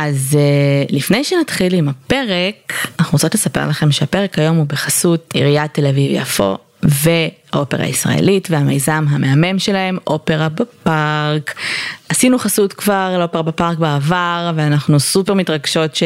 [0.00, 5.74] אז uh, לפני שנתחיל עם הפרק, אנחנו רוצות לספר לכם שהפרק היום הוא בחסות עיריית
[5.74, 11.54] תל אביב-יפו והאופרה הישראלית והמיזם המהמם שלהם, אופרה בפארק.
[12.08, 16.02] עשינו חסות כבר לאופרה בפארק בעבר ואנחנו סופר מתרגשות ש...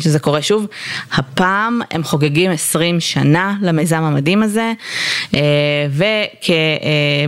[0.00, 0.66] שזה קורה שוב.
[1.12, 4.72] הפעם הם חוגגים 20 שנה למיזם המדהים הזה
[5.34, 5.40] אה,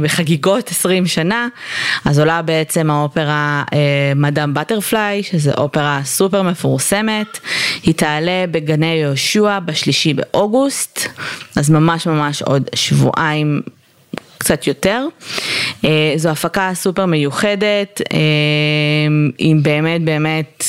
[0.00, 1.48] ובחגיגות 20 שנה
[2.05, 7.38] אז עולה בעצם האופרה אה, מדאם בטרפליי שזה אופרה סופר מפורסמת.
[7.83, 11.09] היא תעלה בגני יהושע בשלישי באוגוסט
[11.56, 13.60] אז ממש ממש עוד שבועיים
[14.45, 15.07] קצת יותר.
[15.84, 18.19] אה, זו הפקה סופר מיוחדת, אה,
[19.39, 20.65] עם באמת באמת,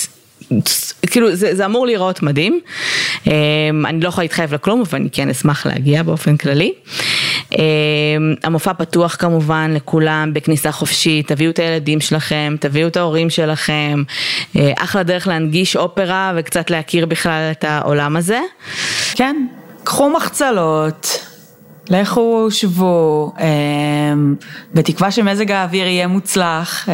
[1.11, 2.59] כאילו זה, זה אמור להיראות מדהים.
[3.27, 3.33] אה,
[3.85, 6.73] אני לא יכולה להתחייב לכלום, אבל אני כן אשמח להגיע באופן כללי.
[8.43, 14.03] המופע פתוח כמובן לכולם בכניסה חופשית, תביאו את הילדים שלכם, תביאו את ההורים שלכם,
[14.77, 18.39] אחלה דרך להנגיש אופרה וקצת להכיר בכלל את העולם הזה.
[19.15, 19.45] כן,
[19.83, 21.34] קחו מחצלות.
[21.89, 24.35] לכו שבו, אמ,
[24.73, 26.93] בתקווה שמזג האוויר יהיה מוצלח, אה,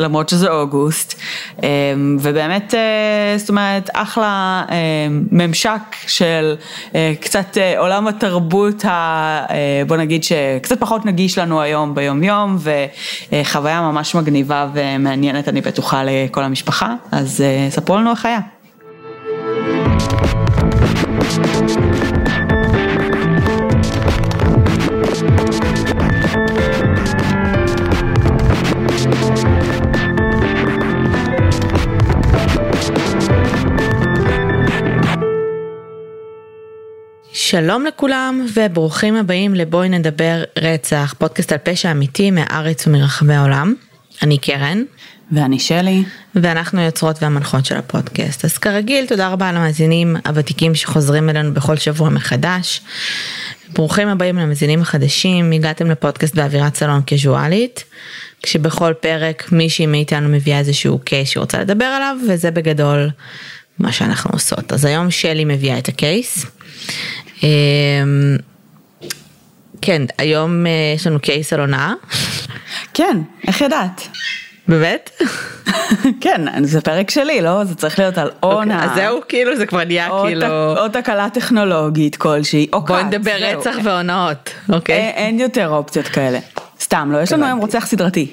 [0.00, 1.20] למרות שזה אוגוסט,
[1.62, 6.54] אמ, ובאמת, אה, זאת אומרת, אחלה אמ, ממשק של
[6.94, 9.46] אה, קצת עולם התרבות, ה,
[9.86, 12.58] בוא נגיד שקצת פחות נגיש לנו היום ביום יום,
[13.32, 18.40] וחוויה ממש מגניבה ומעניינת, אני בטוחה, לכל המשפחה, אז ספרו לנו איך היה.
[37.60, 43.74] שלום לכולם וברוכים הבאים לבואי נדבר רצח, פודקאסט על פשע אמיתי מהארץ ומרחבי העולם.
[44.22, 44.82] אני קרן.
[45.32, 46.04] ואני שלי.
[46.34, 48.44] ואנחנו יוצרות והמנחות של הפודקאסט.
[48.44, 52.80] אז כרגיל, תודה רבה למאזינים הוותיקים שחוזרים אלינו בכל שבוע מחדש.
[53.72, 57.84] ברוכים הבאים למאזינים החדשים, הגעתם לפודקאסט באווירת סלון קזואלית,
[58.42, 63.10] כשבכל פרק מישהי מאיתנו מביאה איזשהו קייס שהיא רוצה לדבר עליו, וזה בגדול
[63.78, 64.72] מה שאנחנו עושות.
[64.72, 66.46] אז היום שלי מביאה את הקייס.
[67.42, 68.36] אמ,
[69.82, 71.92] כן, היום אה, יש לנו קייס על הונאה.
[72.94, 73.16] כן,
[73.46, 74.08] איך ידעת?
[74.68, 75.10] באמת?
[76.22, 77.64] כן, זה פרק שלי, לא?
[77.64, 78.76] זה צריך להיות על הונאה.
[78.76, 80.46] אוקיי, אז זהו, כאילו, זה כבר נהיה כאילו...
[80.78, 82.88] או תקלה טכנולוגית כלשהי, או כת.
[82.88, 85.12] בואי נדבר רצח והונאות, אוקיי?
[85.14, 86.38] אין יותר אופציות כאלה.
[86.80, 88.30] סתם, לא, יש לנו היום רוצח סדרתי.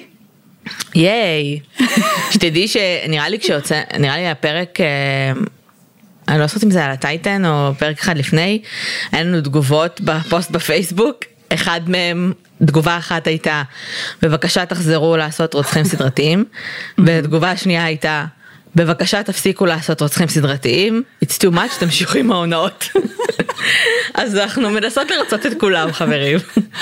[0.94, 1.60] ייי.
[2.32, 4.86] שתדעי שנראה לי כשיוצא, נראה לי הפרק אה,
[6.28, 8.62] אני לא זוכרת אם זה על הטייטן או פרק אחד לפני,
[9.12, 11.16] היה לנו תגובות בפוסט בפייסבוק,
[11.54, 12.32] אחד מהם,
[12.64, 13.62] תגובה אחת הייתה,
[14.22, 16.44] בבקשה תחזרו לעשות רוצחים סדרתיים,
[17.06, 18.24] ותגובה השנייה הייתה,
[18.74, 22.88] בבקשה תפסיקו לעשות רוצחים סדרתיים, it's too much, תמשיכו עם ההונאות.
[24.14, 26.38] אז אנחנו מנסות לרצות את כולם חברים.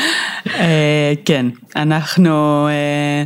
[0.61, 3.25] אה, כן, אנחנו אה,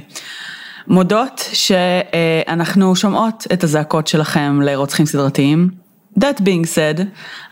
[0.87, 5.88] מודות שאנחנו שומעות את הזעקות שלכם לרוצחים סדרתיים.
[6.19, 7.03] That being said,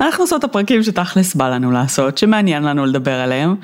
[0.01, 3.55] אנחנו עושות את הפרקים שתכלס בא לנו לעשות, שמעניין לנו לדבר עליהם,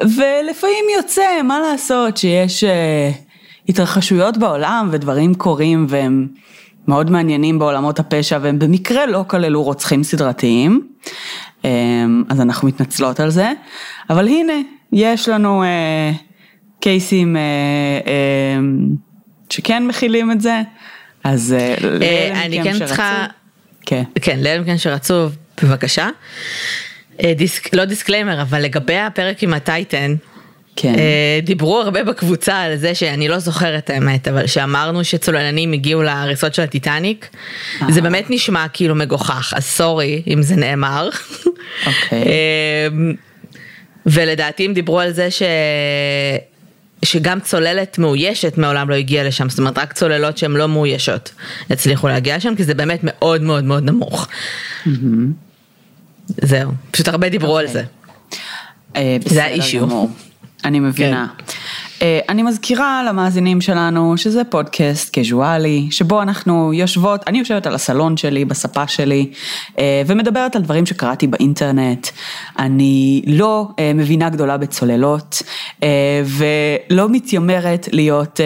[0.00, 2.68] ולפעמים יוצא, מה לעשות, שיש uh,
[3.68, 6.26] התרחשויות בעולם ודברים קורים והם
[6.88, 10.88] מאוד מעניינים בעולמות הפשע והם במקרה לא כללו רוצחים סדרתיים,
[11.62, 11.66] um,
[12.28, 13.52] אז אנחנו מתנצלות על זה,
[14.10, 14.52] אבל הנה,
[14.92, 16.16] יש לנו uh,
[16.80, 18.10] case ים uh, uh,
[19.50, 20.62] שכן מכילים את זה,
[21.24, 21.84] אז uh,
[22.44, 23.26] אני כן צריכה...
[23.86, 24.02] כן.
[24.22, 25.28] כן, לאלה מכם שרצו,
[25.62, 26.08] בבקשה.
[27.22, 30.14] אה, דיסק, לא disclaimer, אבל לגבי הפרק עם הטייטן,
[30.76, 30.94] כן.
[30.98, 36.54] אה, דיברו הרבה בקבוצה על זה שאני לא זוכרת האמת, אבל שאמרנו שצוללנים הגיעו להריסות
[36.54, 37.28] של הטיטניק,
[37.82, 37.92] אה.
[37.92, 41.08] זה באמת נשמע כאילו מגוחך, אז סורי אם זה נאמר.
[41.86, 42.24] אוקיי.
[44.06, 45.42] ולדעתי הם דיברו על זה ש...
[47.06, 51.32] שגם צוללת מאוישת מעולם לא הגיעה לשם, זאת אומרת רק צוללות שהן לא מאוישות
[51.70, 54.28] הצליחו להגיע לשם, כי זה באמת מאוד מאוד מאוד נמוך.
[56.28, 57.82] זהו, פשוט הרבה דיברו על זה.
[58.96, 59.88] אה, זה האישיו.
[60.64, 61.26] אני מבינה.
[61.38, 61.44] כן.
[62.02, 68.16] אה, אני מזכירה למאזינים שלנו שזה פודקאסט קזואלי, שבו אנחנו יושבות, אני יושבת על הסלון
[68.16, 69.30] שלי, בספה שלי,
[69.78, 72.06] אה, ומדברת על דברים שקראתי באינטרנט.
[72.58, 75.42] אני לא אה, מבינה גדולה בצוללות,
[76.24, 78.40] ולא מתיימרת להיות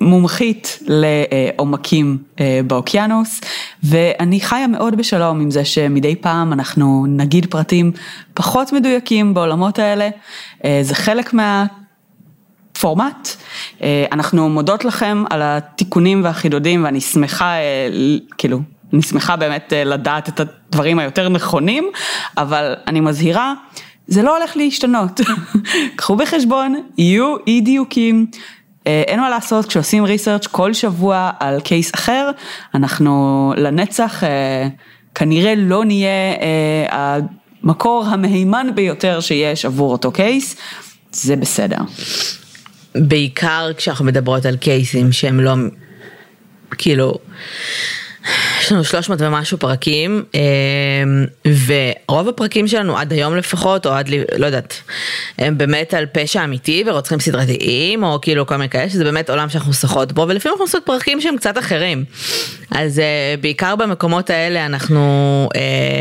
[0.00, 3.40] מומחית לעומקים אה, באוקיינוס,
[3.82, 7.92] ואני חיה מאוד בשלום עם זה שמדי פעם אנחנו נגיד פרטים
[8.34, 10.08] פחות מדויקים בעולמות האלה,
[10.64, 11.66] אה, זה חלק מה...
[12.76, 13.28] הפורמט.
[13.82, 17.54] אה, אנחנו מודות לכם על התיקונים והחידודים ואני שמחה,
[18.38, 18.60] כאילו,
[18.92, 21.90] אני שמחה באמת לדעת את הדברים היותר נכונים,
[22.36, 23.54] אבל אני מזהירה,
[24.06, 25.20] זה לא הולך להשתנות.
[25.96, 28.26] קחו בחשבון, יהיו אי דיוקים.
[29.06, 32.30] אין מה לעשות, כשעושים ריסרצ' כל שבוע על קייס אחר,
[32.74, 34.22] אנחנו לנצח
[35.14, 36.34] כנראה לא נהיה
[36.90, 40.56] המקור המהימן ביותר שיש עבור אותו קייס,
[41.12, 41.78] זה בסדר.
[42.94, 45.54] בעיקר כשאנחנו מדברות על קייסים שהם לא,
[46.78, 47.14] כאילו,
[48.68, 50.40] יש לנו 300 ומשהו פרקים, אמ,
[51.44, 54.80] ורוב הפרקים שלנו עד היום לפחות, או עד, לא יודעת,
[55.38, 59.48] הם באמת על פשע אמיתי ורוצחים סדרתיים, או כאילו כל מיני כאלה, שזה באמת עולם
[59.48, 62.04] שאנחנו שחות בו, ולפעמים אנחנו עושות פרקים שהם קצת אחרים.
[62.70, 64.98] אז אה, בעיקר במקומות האלה אנחנו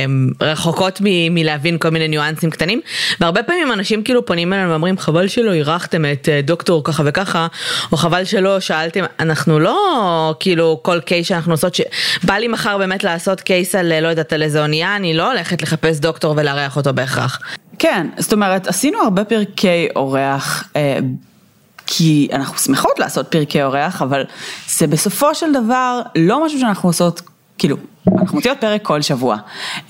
[0.05, 2.81] אמ, רחוקות מ- מלהבין כל מיני ניואנסים קטנים,
[3.19, 7.47] והרבה פעמים אנשים כאילו פונים אלינו ואומרים, חבל שלא אירחתם את אה, דוקטור ככה וככה,
[7.91, 13.03] או חבל שלא שאלתם, אנחנו לא כאילו כל קייס שאנחנו עושות, שבא לי מחר באמת
[13.03, 16.93] לעשות קייס על לא יודעת על איזה אונייה, אני לא הולכת לחפש דוקטור ולארח אותו
[16.93, 17.39] בהכרח.
[17.79, 20.69] כן, זאת אומרת, עשינו הרבה פרקי אורח.
[20.75, 20.99] אה,
[21.87, 24.23] כי אנחנו שמחות לעשות פרקי אורח, אבל
[24.69, 27.21] זה בסופו של דבר לא משהו שאנחנו עושות,
[27.57, 27.77] כאילו,
[28.21, 29.37] אנחנו מוציאות פרק כל שבוע,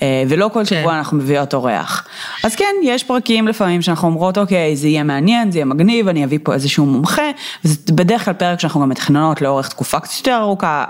[0.02, 0.64] אה, ולא כל כן.
[0.64, 2.08] שבוע אנחנו מביאות אורח.
[2.44, 6.24] אז כן, יש פרקים לפעמים שאנחנו אומרות, אוקיי, זה יהיה מעניין, זה יהיה מגניב, אני
[6.24, 7.30] אביא פה איזשהו מומחה,
[7.64, 10.84] וזה בדרך כלל פרק שאנחנו גם מתכננות לאורך תקופה קצת יותר ארוכה,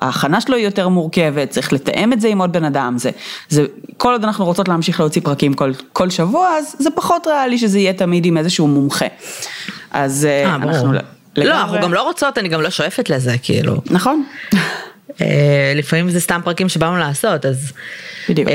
[0.00, 3.10] ההכנה שלו היא יותר מורכבת, צריך לתאם את זה עם עוד בן אדם, זה,
[3.48, 3.64] זה,
[3.96, 7.78] כל עוד אנחנו רוצות להמשיך להוציא פרקים כל, כל שבוע, אז זה פחות ריאלי שזה
[7.78, 9.06] יהיה תמיד עם איזשהו מומחה.
[9.90, 10.92] אז 아, אה, אנחנו...
[11.36, 11.48] לגמרי...
[11.48, 13.76] לא, אנחנו גם לא רוצות, אני גם לא שואפת לזה, כאילו.
[13.90, 14.24] נכון.
[15.20, 17.72] אה, לפעמים זה סתם פרקים שבאנו לעשות, אז...
[18.28, 18.48] בדיוק.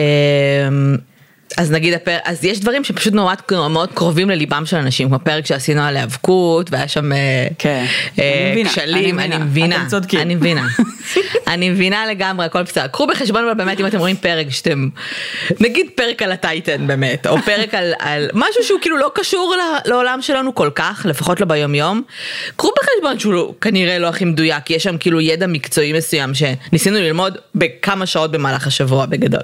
[1.57, 2.17] אז נגיד, הפר...
[2.23, 3.37] אז יש דברים שפשוט מאוד,
[3.69, 7.85] מאוד קרובים לליבם של אנשים, כמו פרק שעשינו על היאבקות, והיה שם אה, כן.
[8.19, 9.87] אה, כשלים, אני מבינה.
[10.13, 10.67] אני מבינה,
[11.53, 12.87] אני מבינה לגמרי, הכל בסדר.
[12.87, 14.89] קחו בחשבון אבל באמת אם אתם רואים פרק שאתם,
[15.59, 19.55] נגיד פרק על הטייטן באמת, או פרק על, על משהו שהוא כאילו לא קשור
[19.85, 22.01] לעולם שלנו כל כך, לפחות לא ביום יום,
[22.55, 26.97] קחו בחשבון שהוא לא, כנראה לא הכי מדויק, יש שם כאילו ידע מקצועי מסוים שניסינו
[26.97, 29.43] ללמוד בכמה שעות במהלך השבוע בגדול.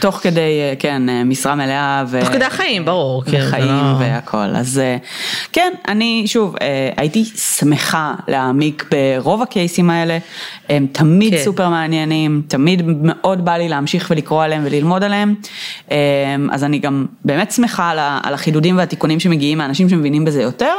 [0.00, 2.04] תוך כדי, אה, כן, אה, משרה מלאה.
[2.08, 2.20] ו...
[2.20, 3.24] תוך כדי החיים, ברור.
[3.24, 3.96] כן, וחיים כן, לא...
[3.98, 4.36] והכל.
[4.36, 4.96] אז אה,
[5.52, 6.56] כן, אני שוב,
[6.96, 10.18] הייתי שמחה להעמיק ברוב הקייסים האלה,
[10.68, 11.44] הם תמיד כן.
[11.44, 15.34] סופר מעניינים, תמיד מאוד בא לי להמשיך ולקרוא עליהם וללמוד עליהם,
[16.52, 17.90] אז אני גם באמת שמחה
[18.22, 20.74] על החידודים והתיקונים שמגיעים מאנשים שמבינים בזה יותר,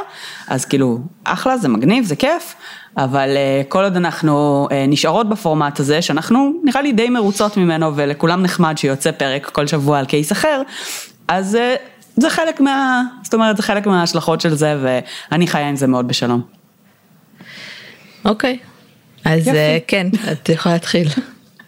[0.48, 2.56] אז כאילו, אחלה, זה מגניב, זה כיף.
[2.98, 7.96] אבל אה, כל עוד אנחנו אה, נשארות בפורמט הזה, שאנחנו נראה לי די מרוצות ממנו
[7.96, 10.62] ולכולם נחמד שיוצא פרק כל שבוע על קייס אחר,
[11.28, 11.76] אז אה,
[12.18, 13.04] זה חלק מה...
[13.24, 16.42] זאת אומרת, זה חלק מההשלכות של זה ואני חיה עם זה מאוד בשלום.
[18.26, 18.58] אוקיי,
[19.26, 19.56] אז יפי.
[19.88, 21.08] כן, את יכולה להתחיל.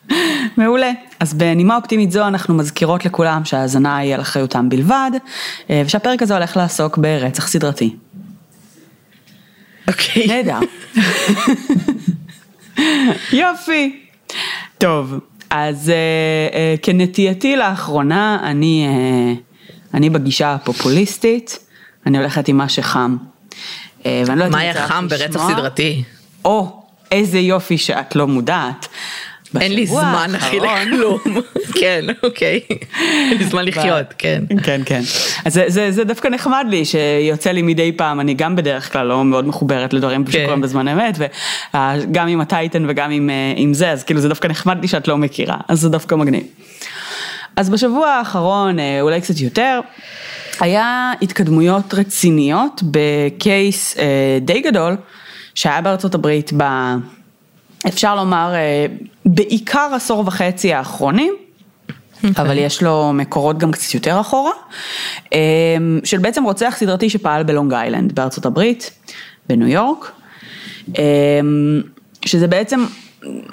[0.57, 0.91] מעולה.
[1.19, 5.11] אז בנימה אופטימית זו אנחנו מזכירות לכולם שההאזנה היא על אחריותם בלבד,
[5.69, 7.95] ושהפרק הזה הולך לעסוק ברצח סדרתי.
[9.87, 10.27] אוקיי.
[10.27, 10.59] נהדר.
[13.41, 14.01] יופי.
[14.77, 15.19] טוב,
[15.49, 21.59] אז uh, uh, כנטייתי לאחרונה, אני, uh, אני בגישה הפופוליסטית,
[22.05, 23.17] אני הולכת עם מה שחם.
[23.99, 24.05] Uh,
[24.35, 26.03] לא מה היה חם ברצח סדרתי?
[26.45, 26.81] או,
[27.11, 28.87] איזה יופי שאת לא מודעת.
[29.61, 31.19] אין לי זמן אחי לכלום,
[31.79, 32.59] כן אוקיי,
[32.99, 34.43] אין לי זמן לחיות, כן.
[34.63, 35.01] כן כן,
[35.45, 39.07] אז זה, זה, זה דווקא נחמד לי שיוצא לי מדי פעם, אני גם בדרך כלל
[39.07, 40.31] לא מאוד מחוברת לדברים כן.
[40.31, 41.17] שקורים בזמן אמת,
[41.73, 45.07] וגם עם הטייטן וגם עם, אה, עם זה, אז כאילו זה דווקא נחמד לי שאת
[45.07, 46.43] לא מכירה, אז זה דווקא מגניב.
[47.55, 49.79] אז בשבוע האחרון, אה, אולי קצת יותר,
[50.59, 54.95] היה התקדמויות רציניות בקייס אה, די גדול
[55.55, 56.63] שהיה בארצות הברית ב...
[57.87, 58.85] אפשר לומר אה,
[59.25, 61.33] בעיקר עשור וחצי האחרונים.
[62.15, 62.45] אוקיי.
[62.45, 64.51] אבל יש לו מקורות גם קצת יותר אחורה,
[65.33, 65.39] אה,
[66.03, 68.91] של בעצם רוצח סדרתי שפעל בלונג איילנד בארצות הברית,
[69.49, 70.11] בניו יורק,
[70.97, 71.03] אה,
[72.25, 72.85] שזה בעצם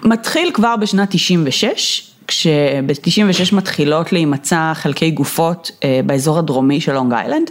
[0.05, 5.71] מתחיל כבר בשנת 96, כשב-96 מתחילות להימצא חלקי גופות
[6.07, 7.51] באזור הדרומי של לונג איילנד.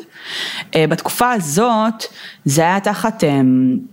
[0.75, 2.04] אה, בתקופה הזאת
[2.46, 3.42] זה היה תחת אה,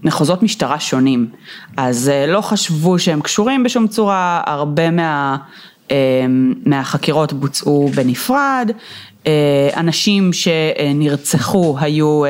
[0.02, 1.28] מחוזות משטרה שונים,
[1.76, 5.36] אז אה, לא חשבו שהם קשורים בשום צורה, הרבה מה,
[6.66, 8.70] מהחקירות בוצעו בנפרד,
[9.76, 12.22] אנשים שנרצחו היו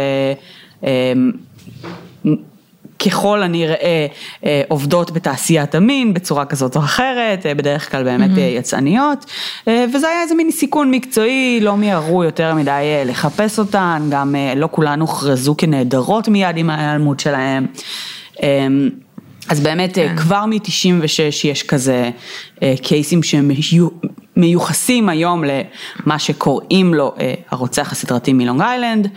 [2.98, 4.06] ככל הנראה
[4.44, 8.58] אה, עובדות בתעשיית המין בצורה כזאת או אחרת, אה, בדרך כלל באמת mm-hmm.
[8.58, 9.24] יצאניות,
[9.66, 15.00] וזה היה איזה מין סיכון מקצועי, לא מיהרו יותר מדי לחפש אותן, גם לא כולן
[15.00, 17.66] הוכרזו כנעדרות מיד עם ההיעלמות שלהם.
[18.42, 18.90] אמ,
[19.48, 20.16] אז באמת כן.
[20.16, 22.10] כבר מ-96 יש כזה
[22.82, 27.14] קייסים שמיוחסים היום למה שקוראים לו
[27.50, 29.08] הרוצח הסדרתי מלונג איילנד.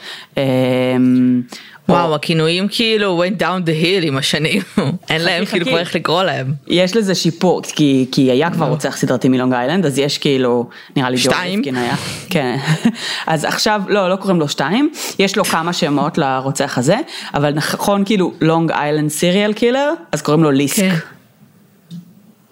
[1.90, 4.62] וואו, הכינויים כאילו went down the hill עם השנים,
[5.10, 6.54] אין להם כאילו כבר איך לקרוא להם.
[6.68, 11.10] יש לזה שיפור, כי, כי היה כבר רוצח סדרתי מלונג איילנד, אז יש כאילו, נראה
[11.10, 11.62] לי שתיים?
[11.76, 11.96] היה.
[12.30, 12.58] כן,
[13.28, 16.98] אז עכשיו, לא, לא קוראים לו שתיים, יש לו כמה שמות לרוצח הזה,
[17.34, 21.21] אבל נכון כאילו Long Island serial killer, אז קוראים לו LISK.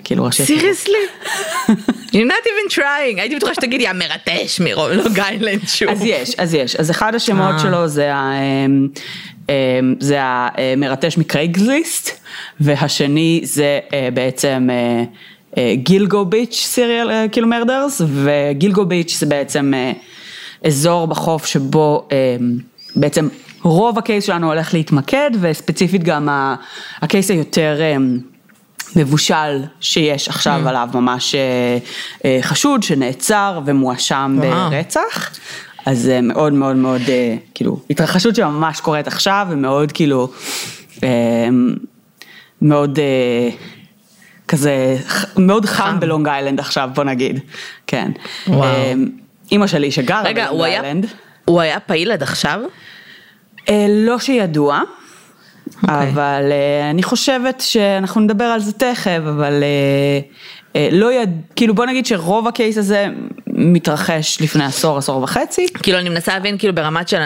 [0.09, 0.97] כאילו ראשי seriously?
[2.11, 5.89] You're not even trying, הייתי בטוחה שתגידי המרצח מלונג איילנד שוב.
[5.89, 7.59] אז יש, אז יש, אז אחד השמות אה.
[7.59, 8.87] שלו זה אמ,
[9.49, 12.19] אמ, זה המרטש מקרייגליסט,
[12.59, 14.67] והשני זה אה, בעצם
[15.57, 19.73] אה, גילגו ביץ' סיריאל כאילו מרדרס, וגילגו ביץ' זה בעצם
[20.65, 22.57] אזור בחוף שבו אמ,
[22.95, 23.27] בעצם
[23.61, 26.29] רוב הקייס שלנו הולך להתמקד, וספציפית גם
[27.01, 27.79] הקייס היותר
[28.95, 30.69] מבושל שיש עכשיו mm.
[30.69, 31.77] עליו ממש אה,
[32.25, 35.39] אה, חשוד שנעצר ומואשם ברצח.
[35.85, 40.31] אז מאוד מאוד מאוד, אה, כאילו, התרחשות שממש קורית עכשיו ומאוד כאילו,
[42.61, 42.99] מאוד
[44.47, 44.97] כזה,
[45.37, 47.39] מאוד חם בלונג איילנד עכשיו, בוא נגיד,
[47.87, 48.11] כן.
[48.47, 48.69] וואו.
[49.51, 51.05] אימא שלי שגרה בלונג איילנד.
[51.45, 52.59] הוא היה פעיל עד עכשיו?
[53.89, 54.81] לא שידוע.
[55.69, 55.81] Okay.
[55.81, 56.09] אוקיי.
[56.09, 61.29] אבל uh, אני חושבת שאנחנו נדבר על זה תכף, אבל uh, uh, לא יד...
[61.55, 63.07] כאילו בוא נגיד שרוב הקייס הזה
[63.47, 65.67] מתרחש לפני עשור, עשור וחצי.
[65.83, 67.21] כאילו אני מנסה להבין כאילו ברמת של,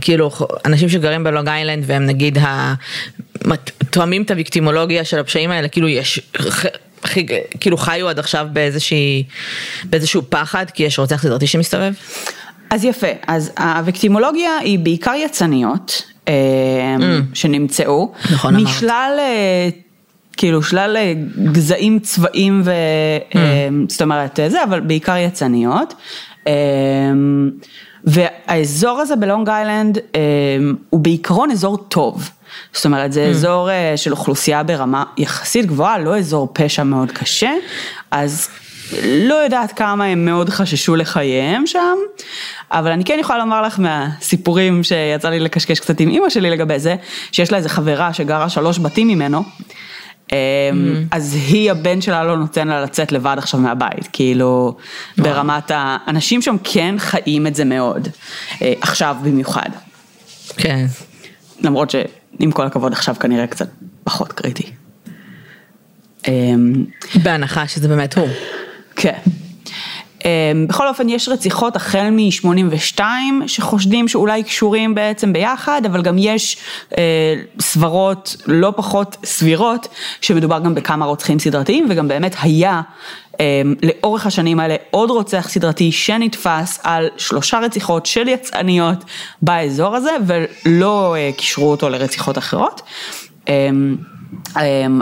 [0.00, 0.30] כאילו
[0.64, 2.74] אנשים שגרים בלונג איילנד והם נגיד ה...
[3.90, 6.20] תואמים את הוויקטימולוגיה של הפשעים האלה, כאילו יש...
[7.60, 9.24] כאילו חיו עד עכשיו באיזושהי,
[9.84, 11.92] באיזשהו פחד, כי יש רוצח סדרתי שמסתובב?
[12.70, 16.02] אז יפה, אז הוויקטימולוגיה היא בעיקר יצניות.
[17.34, 19.68] שנמצאו, נכון משלל אה,
[20.36, 21.12] כאילו שלל אה,
[21.52, 22.70] גזעים צבעים ו...
[22.70, 23.36] Mm.
[23.36, 25.94] אמ, זאת אומרת זה, אבל בעיקר יצניות.
[26.46, 27.50] אמ,
[28.04, 29.98] והאזור הזה בלונג איילנד
[30.90, 32.30] הוא בעיקרון אזור טוב.
[32.72, 33.30] זאת אומרת, זה mm.
[33.30, 37.50] אזור אה, של אוכלוסייה ברמה יחסית גבוהה, לא אזור פשע מאוד קשה,
[38.10, 38.48] אז
[39.02, 41.96] לא יודעת כמה הם מאוד חששו לחייהם שם,
[42.70, 46.78] אבל אני כן יכולה לומר לך מהסיפורים שיצא לי לקשקש קצת עם אימא שלי לגבי
[46.78, 46.96] זה,
[47.32, 49.42] שיש לה איזה חברה שגרה שלוש בתים ממנו,
[50.28, 50.32] mm.
[51.10, 54.76] אז היא הבן שלה לא נותן לה לצאת לבד עכשיו מהבית, כאילו
[55.18, 58.08] ברמת האנשים שם כן חיים את זה מאוד,
[58.62, 59.68] אה, עכשיו במיוחד.
[60.56, 60.86] כן.
[61.60, 63.68] למרות שעם כל הכבוד עכשיו כנראה קצת
[64.04, 64.70] פחות קריטי.
[66.28, 66.84] אמ,
[67.22, 68.28] בהנחה שזה באמת הוא.
[68.96, 69.18] כן.
[70.24, 73.00] אמ, בכל אופן יש רציחות החל מ-82
[73.46, 76.56] שחושדים שאולי קשורים בעצם ביחד, אבל גם יש
[76.98, 79.88] אה, סברות לא פחות סבירות
[80.20, 82.80] שמדובר גם בכמה רוצחים סדרתיים וגם באמת היה
[83.40, 89.04] אה, לאורך השנים האלה עוד רוצח סדרתי שנתפס על שלושה רציחות של יצאניות
[89.42, 92.82] באזור הזה ולא אה, קישרו אותו לרציחות אחרות.
[93.48, 93.68] אה,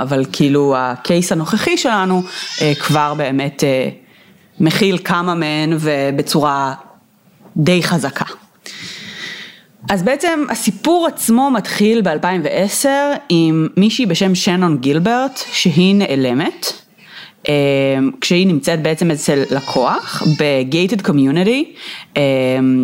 [0.03, 2.23] אבל כאילו הקייס הנוכחי שלנו
[2.63, 3.89] אה, כבר באמת אה,
[4.61, 6.75] מכיל כמה מהן ובצורה
[7.57, 8.25] די חזקה.
[9.91, 12.89] אז בעצם הסיפור עצמו מתחיל ב-2010
[13.29, 16.73] עם מישהי בשם שנון גילברט שהיא נעלמת.
[17.49, 17.55] אה,
[18.21, 21.79] כשהיא נמצאת בעצם אצל לקוח ב-gated community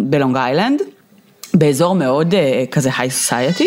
[0.05, 0.83] בלונג איילנד,
[1.55, 2.35] באזור מאוד
[2.71, 3.67] כזה high society.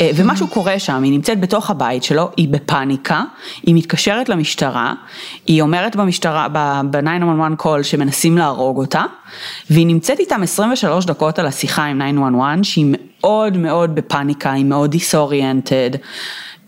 [0.00, 3.22] אה, ומשהו קורה שם, היא נמצאת בתוך הבית שלו, היא בפאניקה,
[3.62, 4.94] היא מתקשרת למשטרה,
[5.46, 6.48] היא אומרת במשטרה,
[6.90, 9.04] ב-911 call שמנסים להרוג אותה,
[9.70, 14.90] והיא נמצאת איתם 23 דקות על השיחה עם 911 שהיא מאוד מאוד בפאניקה, היא מאוד
[14.90, 15.90] דיסאוריינטד.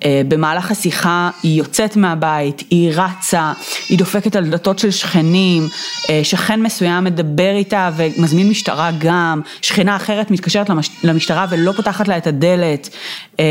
[0.05, 3.53] אה, במהלך השיחה היא יוצאת מהבית, היא רצה,
[3.89, 5.69] היא דופקת על דלתות של שכנים,
[6.11, 10.71] אה, שכן מסוים מדבר איתה ומזמין משטרה גם, שכנה אחרת מתקשרת
[11.05, 12.89] למשטרה ולא פותחת לה את הדלת,
[13.41, 13.45] אה,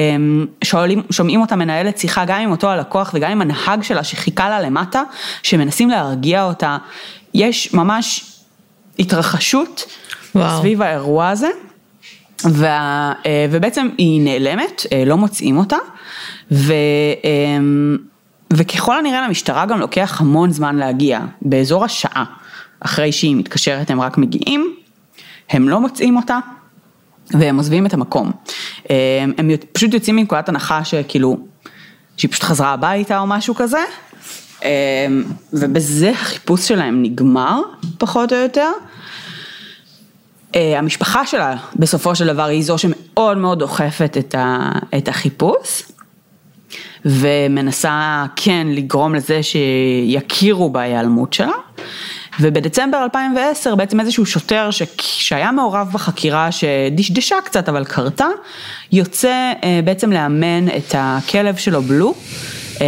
[0.64, 4.62] שואלים, שומעים אותה מנהלת שיחה גם עם אותו הלקוח וגם עם הנהג שלה שחיכה לה
[4.62, 5.04] למטה,
[5.44, 6.78] שמנסים להרגיע אותה,
[7.34, 8.26] יש ממש
[9.00, 9.86] התרחשות
[10.36, 10.60] וואו.
[10.60, 11.50] סביב האירוע הזה.
[12.44, 13.14] וה,
[13.52, 15.78] ובעצם היא נעלמת, לא מוצאים אותה,
[16.52, 16.74] ו,
[17.24, 17.98] אמ,
[18.54, 22.24] וככל הנראה למשטרה גם לוקח המון זמן להגיע, באזור השעה,
[22.80, 24.76] אחרי שהיא מתקשרת הם רק מגיעים,
[25.50, 26.40] הם לא מוצאים אותה.
[27.32, 28.32] והם עוזבים את המקום.
[29.38, 31.38] הם פשוט יוצאים מנקודת הנחה שכאילו,
[32.18, 33.84] שהיא פשוט חזרה הביתה או משהו כזה,
[35.54, 37.62] ובזה החיפוש שלהם נגמר,
[37.98, 38.72] פחות או יותר.
[40.54, 44.18] המשפחה שלה בסופו של דבר היא זו שמאוד מאוד דוחפת
[44.98, 45.84] את החיפוש.
[47.06, 51.54] ומנסה כן לגרום לזה שיכירו בהיעלמות שלה.
[52.40, 54.82] ובדצמבר 2010 בעצם איזשהו שוטר ש...
[55.02, 58.28] שהיה מעורב בחקירה שדשדשה קצת אבל קרתה,
[58.92, 62.82] יוצא אה, בעצם לאמן את הכלב שלו בלו, mm-hmm.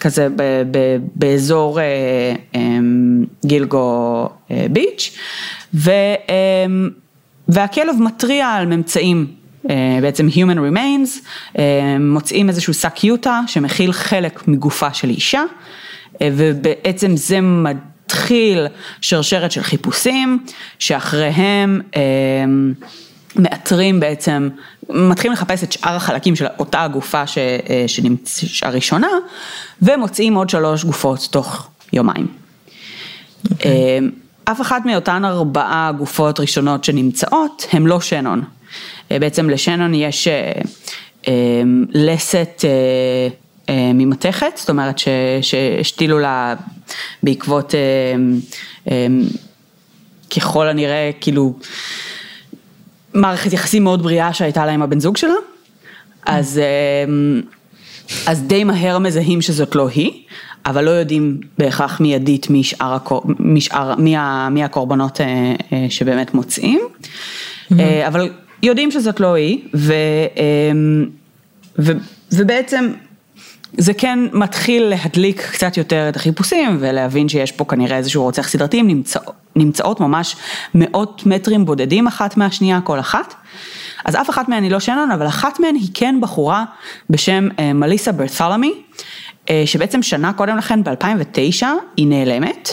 [0.00, 0.42] כזה ב...
[0.70, 0.78] ב...
[1.14, 2.60] באזור אה,
[3.46, 4.28] גילגו
[4.70, 5.18] ביץ',
[5.74, 5.90] ו...
[7.48, 9.26] והכלב מתריע על ממצאים
[9.70, 15.42] אה, בעצם Human Remains, אה, מוצאים איזשהו שק יוטה שמכיל חלק מגופה של אישה,
[16.22, 18.66] אה, ובעצם זה מתחיל
[19.00, 20.38] שרשרת של חיפושים,
[20.78, 21.80] שאחריהם
[23.36, 24.48] מאתרים בעצם,
[24.88, 27.22] מתחילים לחפש את שאר החלקים של אותה הגופה
[27.86, 28.40] שנמצ...
[28.62, 29.08] הראשונה,
[29.82, 32.26] ומוצאים עוד שלוש גופות תוך יומיים.
[33.46, 33.68] Okay.
[34.52, 38.42] אף אחת מאותן ארבעה גופות ראשונות שנמצאות הם לא שנון.
[39.10, 40.52] אה, בעצם לשנון יש אה,
[41.28, 42.64] אה, לסת
[43.70, 45.00] ממתכת, זאת אומרת
[45.42, 46.54] שהשתילו לה
[47.22, 47.74] בעקבות
[50.36, 51.58] ככל הנראה כאילו
[53.14, 55.34] מערכת יחסים מאוד בריאה שהייתה לה עם הבן זוג שלה,
[56.26, 56.60] אז,
[58.26, 60.22] אז די מהר מזהים שזאת לא היא,
[60.68, 62.96] אבל לא יודעים בהכרח מיידית מי, שאר,
[63.38, 64.14] משאר, מי,
[64.50, 65.20] מי הקורבנות
[65.88, 67.74] שבאמת מוצאים, mm-hmm.
[68.06, 68.30] אבל
[68.62, 69.94] יודעים שזאת לא היא, ו,
[70.36, 71.06] אמ,
[71.78, 71.92] ו,
[72.32, 72.92] ובעצם
[73.76, 78.82] זה כן מתחיל להדליק קצת יותר את החיפושים ולהבין שיש פה כנראה איזשהו רוצח סדרתי,
[78.82, 79.20] נמצא,
[79.56, 80.36] נמצאות ממש
[80.74, 83.34] מאות מטרים בודדים אחת מהשנייה כל אחת.
[84.04, 86.64] אז אף אחת מהן היא לא שנון, אבל אחת מהן היא כן בחורה
[87.10, 88.82] בשם אה, מליסה ברת'למי, אה,
[89.66, 92.70] שבעצם שנה קודם לכן ב-2009 היא נעלמת.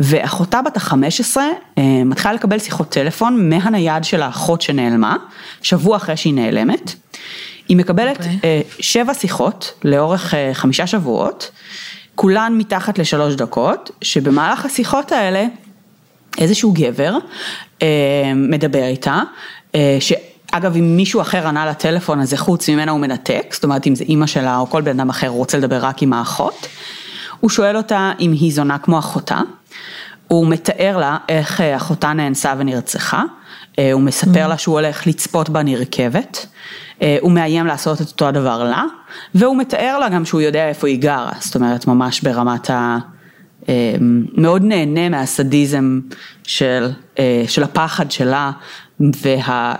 [0.00, 1.36] ואחותה בת ה-15
[1.78, 5.16] אה, מתחילה לקבל שיחות טלפון מהנייד של האחות שנעלמה,
[5.62, 6.94] שבוע אחרי שהיא נעלמת.
[7.68, 8.20] היא מקבלת okay.
[8.20, 8.38] אוקיי.
[8.44, 11.50] אה, שבע שיחות לאורך אה, חמישה שבועות,
[12.14, 15.44] כולן מתחת לשלוש דקות, שבמהלך השיחות האלה
[16.38, 17.14] איזשהו גבר
[18.34, 19.22] מדבר איתה,
[20.50, 24.04] שאגב אם מישהו אחר ענה לטלפון הזה חוץ ממנה הוא מנתק, זאת אומרת אם זה
[24.04, 26.66] אימא שלה או כל בן אדם אחר רוצה לדבר רק עם האחות,
[27.40, 29.40] הוא שואל אותה אם היא זונה כמו אחותה.
[30.28, 33.22] הוא מתאר לה איך אה, אחותה נאנסה ונרצחה,
[33.78, 36.46] אה, הוא מספר לה שהוא הולך לצפות בנרכבת,
[37.02, 38.84] אה, הוא מאיים לעשות את אותו הדבר לה,
[39.34, 42.98] והוא מתאר לה גם שהוא יודע איפה היא גרה, זאת אומרת ממש ברמת ה...
[44.36, 46.00] מאוד נהנה מהסדיזם
[46.42, 46.90] של,
[47.46, 48.50] של הפחד שלה
[49.00, 49.74] וה...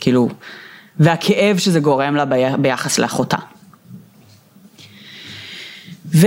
[0.00, 0.28] כאילו,
[1.00, 2.24] והכאב שזה גורם לה
[2.56, 3.36] ביחס לאחותה.
[6.14, 6.26] ו...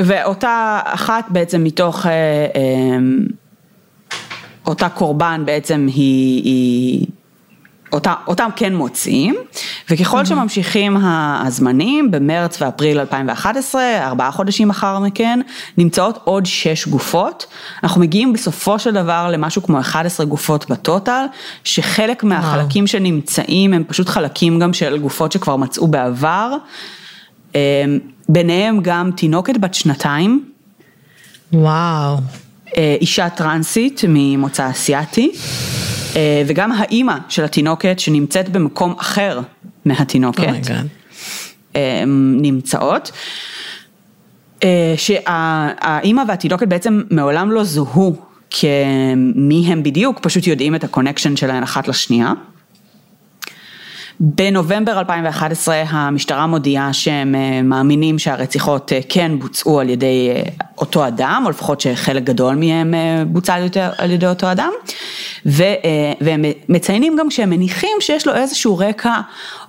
[0.00, 2.98] ואותה אחת בעצם מתוך, אה, אה,
[4.66, 7.06] אותה קורבן בעצם היא, היא
[7.92, 9.34] אותה, אותם כן מוצאים,
[9.92, 10.26] וככל mm-hmm.
[10.26, 15.40] שממשיכים הזמנים, במרץ ואפריל 2011, ארבעה חודשים אחר מכן,
[15.78, 17.46] נמצאות עוד שש גופות.
[17.82, 21.24] אנחנו מגיעים בסופו של דבר למשהו כמו 11 גופות בטוטל,
[21.64, 22.86] שחלק מהחלקים.
[22.86, 26.56] שנמצאים הם פשוט חלקים גם של גופות שכבר מצאו בעבר.
[27.54, 27.60] אמ,
[28.28, 30.44] ביניהם גם תינוקת בת שנתיים.
[31.52, 32.16] וואו.
[32.76, 35.32] אה, אישה טרנסית ממוצא אסיאתי,
[36.16, 39.40] אה, וגם האימא של התינוקת שנמצאת במקום אחר
[39.84, 40.48] מהתינוקת,
[41.74, 41.78] oh
[42.42, 43.10] נמצאות.
[44.96, 48.16] שהאימא והתינוקת בעצם מעולם לא זוהו
[48.50, 52.32] כמי הם בדיוק, פשוט יודעים את ה connection שלהן אחת לשנייה.
[54.20, 60.42] בנובמבר 2011 המשטרה מודיעה שהם אה, מאמינים שהרציחות אה, כן בוצעו על ידי אה,
[60.82, 62.94] אותו אדם, או לפחות שחלק גדול מהם
[63.26, 64.70] בוצע על ידי, על ידי אותו אדם,
[65.46, 65.62] ו,
[66.20, 69.20] והם מציינים גם שהם מניחים שיש לו איזשהו רקע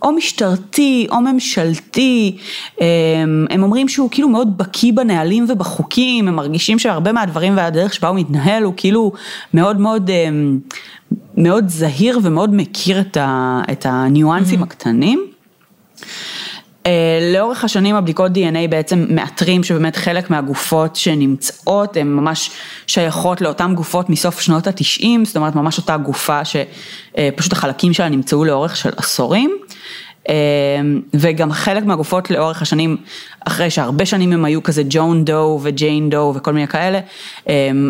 [0.02, 2.38] או משטרתי או ממשלתי,
[3.50, 8.18] הם אומרים שהוא כאילו מאוד בקיא בנהלים ובחוקים, הם מרגישים שהרבה מהדברים והדרך שבה הוא
[8.18, 9.12] מתנהל הוא כאילו
[9.54, 10.10] מאוד מאוד
[11.38, 14.64] מאוד זהיר ומאוד מכיר את, ה, את הניואנסים mm-hmm.
[14.64, 15.26] הקטנים.
[16.84, 16.88] Uh,
[17.34, 22.50] לאורך השנים הבדיקות DNA בעצם מאתרים שבאמת חלק מהגופות שנמצאות הן ממש
[22.88, 28.10] שייכות לאותן גופות מסוף שנות התשעים, זאת אומרת ממש אותה גופה שפשוט אה, החלקים שלה
[28.10, 29.58] נמצאו לאורך של עשורים.
[31.14, 32.98] וגם חלק מהגופות לאורך השנים,
[33.48, 37.00] אחרי שהרבה שנים הם היו כזה ג'ון דו וג'יין דו וכל מיני כאלה,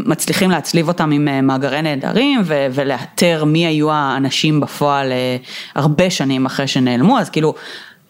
[0.06, 5.12] מצליחים להצליב אותם עם מאגרי נעדרים ולאתר מי היו האנשים בפועל
[5.76, 7.54] הרבה שנים אחרי שנעלמו, אז כאילו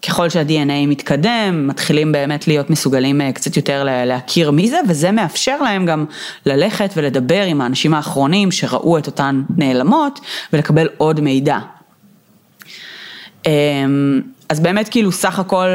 [0.08, 5.86] ככל שה-DNA מתקדם, מתחילים באמת להיות מסוגלים קצת יותר להכיר מי זה, וזה מאפשר להם
[5.86, 6.06] גם
[6.46, 10.20] ללכת ולדבר עם האנשים האחרונים שראו את אותן נעלמות
[10.54, 11.60] ולקבל עוד מידע.
[14.50, 15.68] אז באמת כאילו סך הכל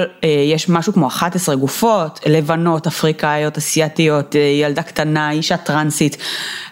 [0.52, 6.16] יש משהו כמו 11 גופות, לבנות, אפריקאיות, אסיאתיות, ילדה קטנה, אישה טרנסית,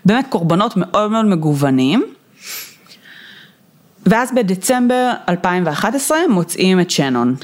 [0.05, 2.16] באמת קורבנות מאוד מאוד מגוונים.
[4.07, 7.35] ואז בדצמבר 2011 מוצאים את שנון,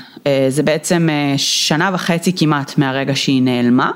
[0.49, 3.91] זה בעצם שנה וחצי כמעט מהרגע שהיא נעלמה.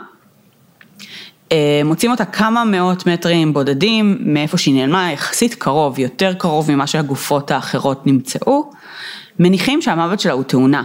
[1.84, 7.50] מוצאים אותה כמה מאות מטרים בודדים מאיפה שהיא נעלמה, יחסית קרוב, יותר קרוב ממה שהגופות
[7.50, 8.70] האחרות נמצאו.
[9.38, 10.82] מניחים שהמוות שלה הוא תאונה,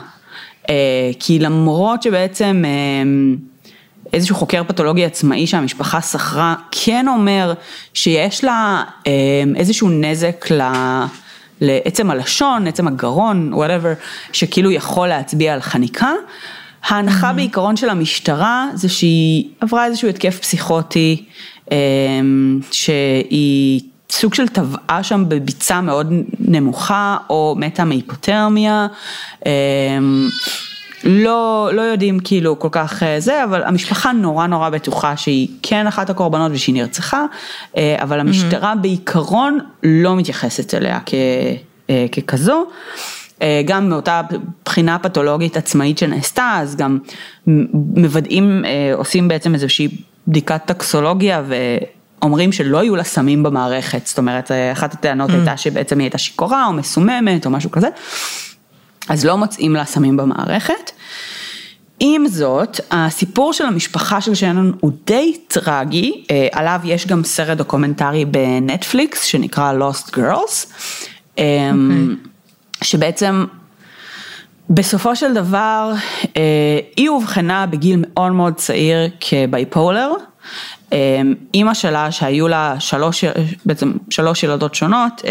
[1.19, 2.63] כי למרות שבעצם
[4.13, 7.53] איזשהו חוקר פתולוגי עצמאי שהמשפחה שכרה, כן אומר
[7.93, 8.83] שיש לה
[9.55, 10.45] איזשהו נזק
[11.61, 13.93] לעצם הלשון, עצם הגרון, וואטאבר,
[14.31, 16.11] שכאילו יכול להצביע על חניקה.
[16.87, 17.33] ההנחה mm-hmm.
[17.33, 21.23] בעיקרון של המשטרה זה שהיא עברה איזשהו התקף פסיכוטי,
[22.71, 28.87] שהיא סוג של טבעה שם בביצה מאוד נמוכה, או מתה מהיפותרמיה.
[31.03, 36.09] לא, לא יודעים כאילו כל כך זה, אבל המשפחה נורא נורא בטוחה שהיא כן אחת
[36.09, 37.25] הקורבנות ושהיא נרצחה,
[37.77, 38.81] אבל המשטרה mm-hmm.
[38.81, 41.13] בעיקרון לא מתייחסת אליה כ,
[42.11, 42.65] ככזו.
[43.65, 44.21] גם מאותה
[44.65, 46.99] בחינה פתולוגית עצמאית שנעשתה, אז גם
[47.73, 49.87] מוודאים, עושים בעצם איזושהי
[50.27, 55.33] בדיקת טקסולוגיה ואומרים שלא היו לה סמים במערכת, זאת אומרת, אחת הטענות mm.
[55.33, 57.87] הייתה שבעצם היא הייתה שיכורה או מסוממת או משהו כזה.
[59.11, 60.91] אז לא מוצאים לה סמים במערכת.
[61.99, 68.25] עם זאת, הסיפור של המשפחה של שנון הוא די טרגי, עליו יש גם סרט דוקומנטרי
[68.25, 71.37] בנטפליקס שנקרא Lost Girls, okay.
[71.37, 72.15] אוקיי.
[72.83, 73.45] שבעצם
[74.69, 75.93] בסופו של דבר
[76.97, 80.11] היא אובחנה בגיל מאוד מאוד צעיר כבייפולר,
[81.53, 83.23] אימא שלה שהיו לה שלוש,
[83.65, 85.21] בעצם שלוש ילדות שונות,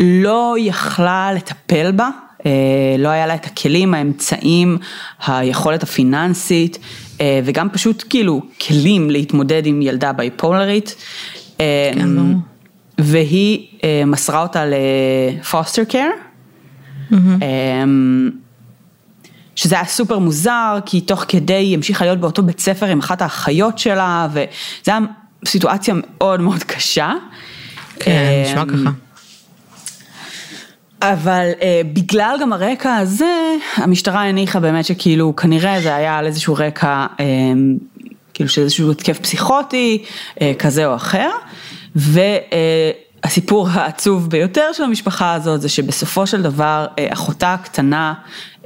[0.00, 2.08] לא יכלה לטפל בה,
[2.46, 4.78] אה, לא היה לה את הכלים, האמצעים,
[5.26, 6.78] היכולת הפיננסית
[7.20, 10.94] אה, וגם פשוט כאילו כלים להתמודד עם ילדה בייפולרית.
[11.60, 12.08] אה, כן,
[12.98, 13.66] והיא
[14.06, 16.08] מסרה אותה לפוסטר קר.
[19.56, 23.22] שזה היה סופר מוזר, כי תוך כדי היא המשיכה להיות באותו בית ספר עם אחת
[23.22, 24.40] האחיות שלה, וזו
[24.86, 24.98] הייתה
[25.46, 27.12] סיטואציה מאוד מאוד קשה.
[28.00, 29.05] כן, נשמע ככה.
[31.02, 36.54] אבל אה, בגלל גם הרקע הזה, המשטרה הניחה באמת שכאילו כנראה זה היה על איזשהו
[36.54, 37.24] רקע, אה,
[38.34, 40.04] כאילו של איזשהו התקף פסיכוטי
[40.40, 41.30] אה, כזה או אחר,
[41.96, 48.14] והסיפור העצוב ביותר של המשפחה הזאת זה שבסופו של דבר אה, אחותה הקטנה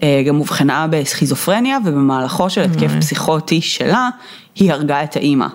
[0.03, 3.01] אה, גם אובחנה בסכיזופרניה ובמהלכו של התקף mm-hmm.
[3.01, 4.09] פסיכוטי שלה,
[4.55, 5.47] היא הרגה את האימא.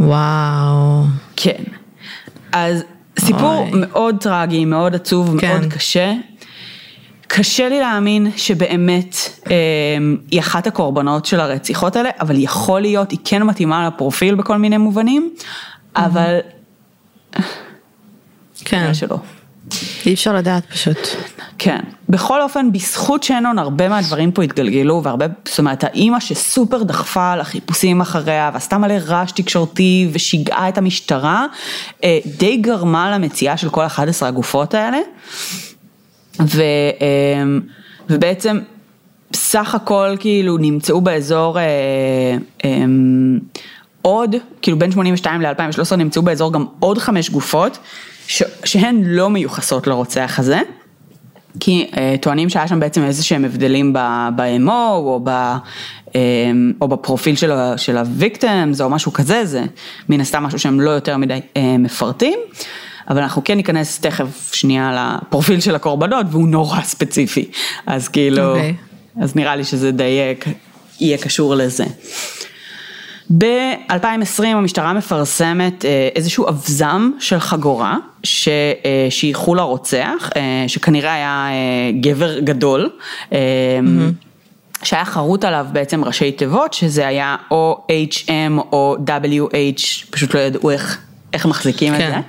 [0.00, 1.04] וואו.
[1.36, 1.62] כן.
[2.52, 2.84] אז
[3.18, 3.70] סיפור אוי.
[3.74, 5.48] מאוד טרגי, מאוד עצוב, כן.
[5.48, 6.12] מאוד קשה.
[7.26, 9.16] קשה לי להאמין שבאמת
[9.50, 9.54] אה,
[10.30, 14.76] היא אחת הקורבנות של הרציחות האלה, אבל יכול להיות, היא כן מתאימה לפרופיל בכל מיני
[14.76, 15.34] מובנים,
[15.96, 16.38] אבל...
[18.64, 18.94] כן.
[18.94, 19.16] שלא.
[20.06, 20.98] אי אפשר לדעת פשוט.
[21.58, 27.36] כן, בכל אופן בזכות שנון הרבה מהדברים פה התגלגלו והרבה, זאת אומרת האימא שסופר דחפה
[27.36, 31.46] לחיפושים אחריה ועשתה מלא רעש תקשורתי ושיגעה את המשטרה,
[32.04, 34.98] אה, די גרמה למציאה של כל 11 הגופות האלה.
[36.40, 36.62] ו,
[37.00, 37.42] אה,
[38.10, 38.58] ובעצם
[39.34, 42.84] סך הכל כאילו נמצאו באזור אה,
[44.02, 47.78] עוד, כאילו בין 82 ל-2013 נמצאו באזור גם עוד חמש גופות.
[48.64, 50.60] שהן לא מיוחסות לרוצח הזה,
[51.60, 55.30] כי uh, טוענים שהיה שם בעצם איזה שהם הבדלים ב-MO או, ב,
[56.08, 56.12] um,
[56.80, 59.64] או בפרופיל של, של הוויקטימס או משהו כזה, זה
[60.08, 62.38] מן הסתם משהו שהם לא יותר מדי uh, מפרטים.
[63.10, 67.50] אבל אנחנו כן ניכנס תכף שנייה לפרופיל של הקורבנות והוא נורא ספציפי,
[67.86, 68.56] אז כאילו, okay.
[68.56, 68.74] אוקיי.
[69.20, 70.34] אז נראה לי שזה די
[71.00, 71.84] יהיה קשור לזה.
[73.38, 82.38] ב-2020 המשטרה מפרסמת אה, איזשהו אבזם של חגורה ששייכו לרוצח, אה, שכנראה היה אה, גבר
[82.38, 82.90] גדול.
[83.30, 83.34] Mm-hmm.
[84.82, 90.70] שהיה חרוט עליו בעצם ראשי תיבות, שזה היה או HM או WH, פשוט לא ידעו
[90.70, 90.98] איך,
[91.32, 92.08] איך מחזיקים כן.
[92.08, 92.20] את זה.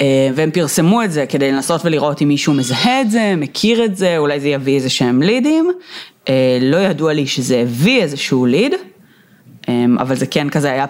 [0.00, 3.96] אה, והם פרסמו את זה כדי לנסות ולראות אם מישהו מזהה את זה, מכיר את
[3.96, 5.70] זה, אולי זה יביא איזה שהם לידים.
[6.28, 8.72] אה, לא ידוע לי שזה הביא איזשהו ליד,
[9.98, 10.86] אבל זה כן כזה היה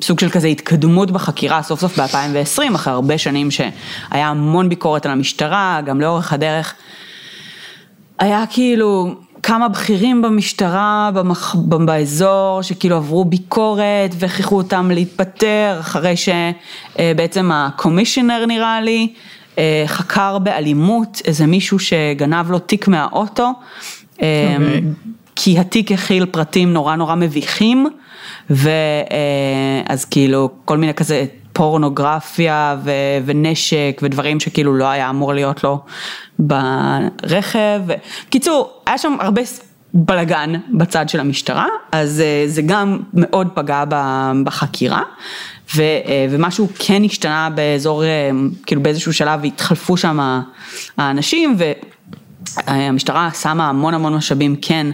[0.00, 5.12] סוג של כזה התקדמות בחקירה סוף סוף ב-2020, אחרי הרבה שנים שהיה המון ביקורת על
[5.12, 6.74] המשטרה, גם לאורך הדרך.
[8.18, 11.54] היה כאילו כמה בכירים במשטרה במח...
[11.54, 19.12] באזור שכאילו עברו ביקורת והכריחו אותם להתפטר אחרי שבעצם הקומישיונר נראה לי
[19.58, 23.50] אה, חקר באלימות איזה מישהו שגנב לו תיק מהאוטו.
[23.50, 24.22] Okay.
[24.22, 24.82] אה, אוקיי.
[25.36, 27.86] כי התיק הכיל פרטים נורא נורא מביכים,
[28.50, 32.90] ואז אה, כאילו כל מיני כזה פורנוגרפיה ו,
[33.24, 35.80] ונשק ודברים שכאילו לא היה אמור להיות לו
[36.38, 37.80] ברכב.
[38.30, 39.42] קיצור, היה שם הרבה
[39.94, 43.84] בלגן בצד של המשטרה, אז אה, זה גם מאוד פגע
[44.44, 45.02] בחקירה.
[45.76, 48.02] ו, אה, ומשהו כן השתנה באזור,
[48.66, 50.40] כאילו באיזשהו שלב התחלפו שם
[50.98, 51.56] האנשים
[52.66, 54.86] והמשטרה שמה המון המון משאבים כן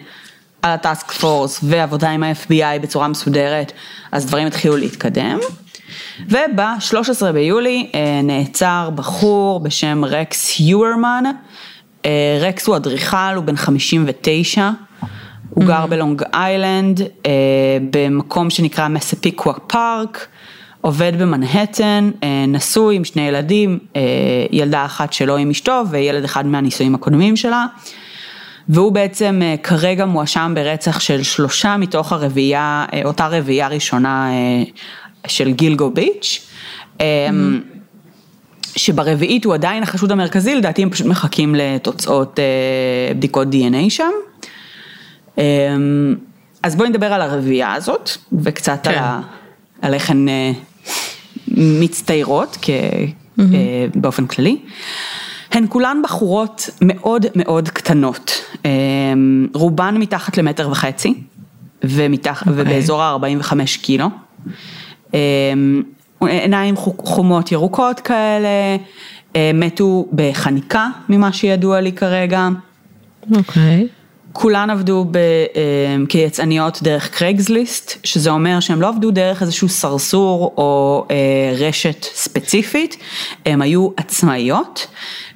[0.62, 3.73] על הטאסק פורס ועבודה עם ה-FBI בצורה מסודרת,
[4.12, 5.38] אז דברים התחילו להתקדם.
[6.29, 11.25] וב-13 ביולי אה, נעצר בחור בשם רקס יורמן,
[12.05, 14.71] אה, רקס הוא אדריכל, הוא בן 59,
[15.51, 15.87] הוא גר mm-hmm.
[15.87, 17.31] בלונג איילנד, אה,
[17.90, 20.27] במקום שנקרא מספיקווה פארק,
[20.81, 22.11] עובד במנהטן,
[22.49, 23.79] נשוי עם שני ילדים,
[24.51, 27.66] ילדה אחת שלו עם אשתו וילד אחד מהנישואים הקודמים שלה.
[28.68, 34.62] והוא בעצם אה, כרגע מואשם ברצח של שלושה מתוך הרביעייה, אה, אותה רביעייה ראשונה אה,
[35.26, 36.48] של גילגו ביץ'.
[36.98, 37.02] Mm-hmm.
[38.76, 42.38] שברביעית הוא עדיין החשוד המרכזי, לדעתי הם פשוט מחכים לתוצאות
[43.16, 44.11] בדיקות דנ"א שם.
[46.62, 48.11] אז בואי נדבר על הרביעייה הזאת,
[48.42, 48.90] וקצת כן.
[48.90, 49.20] על, ה...
[49.83, 50.28] על איך הן
[51.57, 52.70] מצטיירות כ...
[52.70, 53.42] mm-hmm.
[53.94, 54.59] באופן כללי.
[55.53, 58.31] הן כולן בחורות מאוד מאוד קטנות,
[58.65, 61.15] אמ, רובן מתחת למטר וחצי,
[61.85, 62.43] ומתח...
[62.43, 62.51] okay.
[62.51, 62.63] אוקיי.
[62.63, 64.07] ובאזור ה-45 קילו.
[65.15, 65.83] אמ,
[66.21, 68.49] עיניים חומות ירוקות כאלה,
[69.37, 72.49] אה, מתו בחניקה ממה שידוע לי כרגע.
[73.37, 73.87] אוקיי.
[73.87, 73.98] Okay.
[74.33, 80.55] כולן עבדו ב, אמ, כיצאניות דרך קרייגסליסט, שזה אומר שהם לא עבדו דרך איזשהו סרסור
[80.57, 81.17] או אה,
[81.59, 82.97] רשת ספציפית,
[83.47, 84.87] הם היו עצמאיות,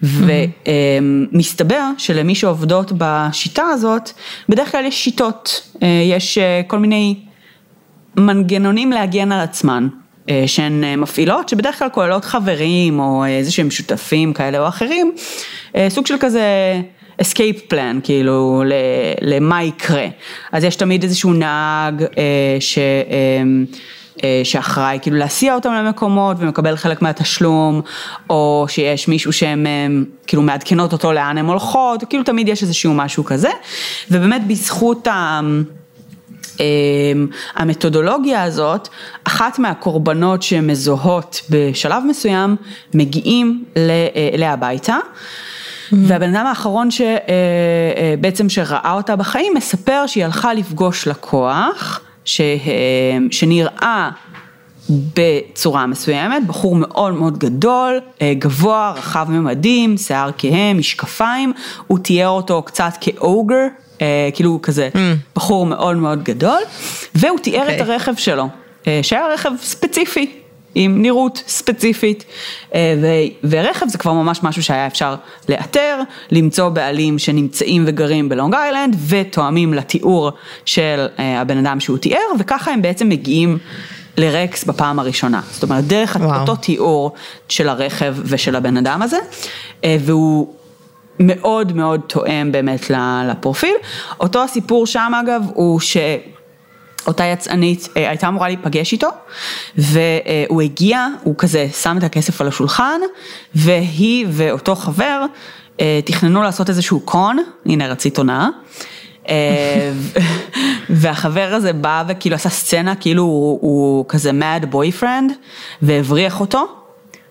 [0.03, 4.11] ומסתבר שלמי שעובדות בשיטה הזאת,
[4.49, 7.19] בדרך כלל יש שיטות, אה, יש אה, כל מיני
[8.17, 9.89] מנגנונים להגן על עצמן.
[10.47, 15.15] שהן מפעילות, שבדרך כלל כוללות חברים או איזה שהם שותפים כאלה או אחרים,
[15.89, 16.43] סוג של כזה
[17.21, 18.63] escape plan, כאילו,
[19.21, 20.07] למה יקרה.
[20.53, 22.79] אז יש תמיד איזשהו נהג אה, ש...
[22.79, 23.43] אה,
[24.25, 27.81] אה, שאחראי כאילו להסיע אותם למקומות ומקבל חלק מהתשלום,
[28.31, 29.87] או שיש מישהו שהם אה,
[30.27, 33.51] כאילו מעדכנות אותו לאן הן הולכות, כאילו תמיד יש איזשהו משהו כזה,
[34.11, 35.41] ובאמת בזכות ה...
[37.55, 38.89] המתודולוגיה הזאת,
[39.25, 42.57] אחת מהקורבנות שמזוהות בשלב מסוים,
[42.95, 43.65] מגיעים
[44.35, 44.97] אליה הביתה.
[45.93, 52.41] והבן אדם האחרון שבעצם אה, אה, שראה אותה בחיים מספר שהיא הלכה לפגוש לקוח ש,
[52.41, 52.47] אה,
[53.31, 54.11] שנראה
[54.91, 58.01] בצורה מסוימת, בחור מאוד מאוד גדול,
[58.39, 61.53] גבוה, רחב ממדים, שיער כהה, משקפיים,
[61.87, 63.67] הוא תיאר אותו קצת כאוגר,
[64.35, 64.97] כאילו כזה mm.
[65.37, 66.61] בחור מאוד מאוד גדול,
[67.15, 67.71] והוא תיאר okay.
[67.71, 67.93] את אוקיי.
[67.93, 68.49] הרכב שלו,
[69.03, 70.42] שהיה רכב ספציפי,
[70.75, 72.25] עם נראות ספציפית,
[72.75, 72.95] אה,
[73.45, 75.15] ורכב זה כבר ממש משהו שהיה אפשר
[75.49, 80.31] לאתר, למצוא בעלים שנמצאים וגרים בלונג איילנד ותואמים לתיאור
[80.65, 83.59] של אה, הבן אדם שהוא תיאר, וככה הם בעצם מגיעים
[84.17, 85.41] לרקס בפעם הראשונה.
[85.51, 86.41] זאת אומרת, דרך וואו.
[86.41, 87.13] אותו תיאור
[87.49, 89.19] של הרכב ושל הבן אדם הזה,
[89.85, 90.55] אה, והוא...
[91.19, 92.91] מאוד מאוד תואם באמת
[93.31, 93.75] לפרופיל.
[94.21, 95.97] אותו הסיפור שם אגב הוא ש...
[97.07, 99.09] אותה יצאנית אה, הייתה אמורה להיפגש איתו
[99.77, 103.01] והוא הגיע, הוא כזה שם את הכסף על השולחן
[103.55, 105.25] והיא ואותו חבר
[105.81, 108.49] אה, תכננו לעשות איזשהו קון, הנה רצית הונאה.
[109.29, 109.93] אה,
[110.91, 115.33] והחבר הזה בא וכאילו עשה סצנה כאילו הוא, הוא כזה mad boyfriend
[115.83, 116.67] והבריח אותו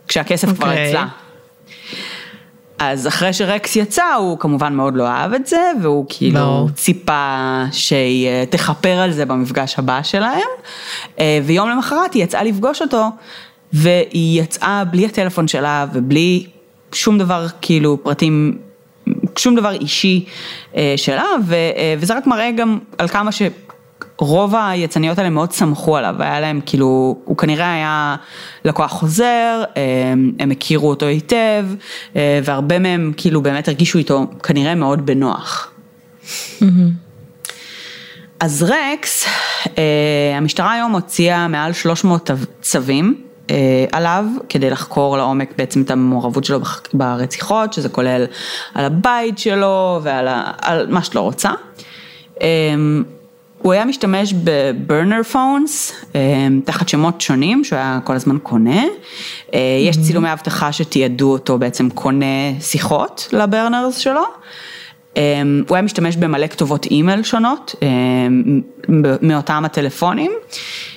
[0.08, 0.56] כשהכסף okay.
[0.56, 0.90] כבר אוקיי.
[0.90, 1.08] אצלה.
[2.84, 6.68] אז אחרי שרקס יצא, הוא כמובן מאוד לא אהב את זה, והוא כאילו לא.
[6.76, 10.50] ציפה שהיא אה, תכפר על זה במפגש הבא שלהם,
[11.20, 13.10] אה, ויום למחרת היא יצאה לפגוש אותו,
[13.74, 16.46] והיא יצאה בלי הטלפון שלה ובלי
[16.94, 18.58] שום דבר, כאילו פרטים,
[19.38, 20.26] שום דבר אישי
[20.76, 21.26] אה, שלה,
[22.00, 23.42] וזה רק מראה גם על כמה ש...
[24.18, 28.16] רוב היצניות האלה מאוד סמכו עליו, היה להם כאילו, הוא כנראה היה
[28.66, 31.66] לקוח חוזר, הם, הם הכירו אותו היטב,
[32.16, 35.72] והרבה מהם כאילו באמת הרגישו איתו כנראה מאוד בנוח.
[36.24, 36.66] Mm-hmm.
[38.40, 39.28] אז רקס,
[40.36, 42.30] המשטרה היום הוציאה מעל 300
[42.62, 43.22] צווים
[43.92, 46.60] עליו כדי לחקור לעומק בעצם את המעורבות שלו
[46.94, 48.26] ברציחות, שזה כולל
[48.74, 50.52] על הבית שלו ועל ה,
[50.90, 51.52] מה שאת לא רוצה.
[53.62, 55.94] הוא היה משתמש בברנר פונס,
[56.66, 58.84] תחת שמות שונים שהוא היה כל הזמן קונה.
[59.88, 64.24] יש צילומי אבטחה שתיעדו אותו בעצם קונה שיחות לברנרס שלו.
[65.68, 67.76] הוא היה משתמש במלא כתובות אימייל שונות
[69.22, 70.32] מאותם הטלפונים.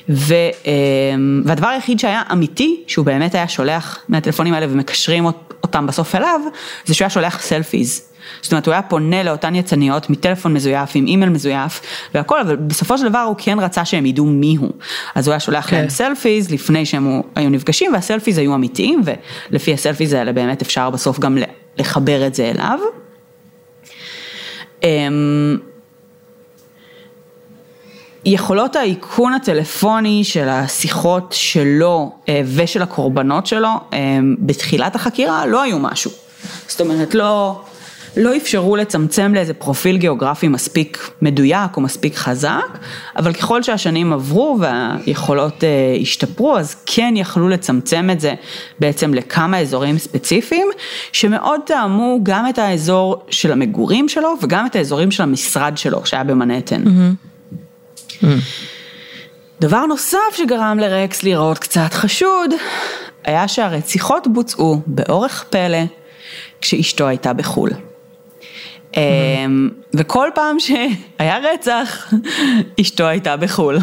[0.09, 5.27] והדבר היחיד שהיה אמיתי, שהוא באמת היה שולח מהטלפונים האלה ומקשרים
[5.62, 6.40] אותם בסוף אליו,
[6.85, 8.13] זה שהוא היה שולח סלפיז.
[8.42, 11.80] זאת אומרת, הוא היה פונה לאותן זנות מטלפון מזויף, עם אימייל מזויף
[12.14, 14.70] והכל, אבל בסופו של דבר הוא כן רצה שהם ידעו מי הוא.
[15.14, 15.76] אז הוא היה שולח כן.
[15.76, 19.02] להם סלפיז לפני שהם היו נפגשים, והסלפיז היו אמיתיים,
[19.50, 21.38] ולפי הסלפיז האלה באמת אפשר בסוף גם
[21.78, 22.78] לחבר את זה אליו.
[24.82, 25.56] אמ,
[28.24, 35.78] יכולות האיכון הטלפוני של השיחות שלו אה, ושל הקורבנות שלו אה, בתחילת החקירה לא היו
[35.78, 36.10] משהו.
[36.68, 37.60] זאת אומרת, לא,
[38.16, 42.79] לא אפשרו לצמצם לאיזה פרופיל גיאוגרפי מספיק מדויק או מספיק חזק,
[43.16, 48.35] אבל ככל שהשנים עברו והיכולות אה, השתפרו, אז כן יכלו לצמצם את זה
[48.79, 50.68] בעצם לכמה אזורים ספציפיים,
[51.12, 56.24] שמאוד טעמו גם את האזור של המגורים שלו וגם את האזורים של המשרד שלו, שהיה
[56.24, 56.83] במנהטן.
[56.85, 58.27] Mm-hmm.
[59.61, 62.50] דבר נוסף שגרם לרקס להיראות קצת חשוד,
[63.24, 65.79] היה שהרציחות בוצעו באורך פלא
[66.61, 67.70] כשאשתו הייתה בחו"ל.
[68.94, 68.98] Mm-hmm.
[69.94, 72.12] וכל פעם שהיה רצח,
[72.80, 73.78] אשתו הייתה בחו"ל.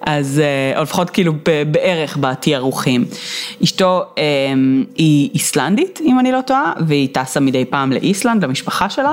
[0.00, 1.32] אז, אה, או לפחות כאילו
[1.70, 3.04] בערך בתיארוכים.
[3.64, 9.12] אשתו אמ, היא איסלנדית, אם אני לא טועה, והיא טסה מדי פעם לאיסלנד, למשפחה שלה.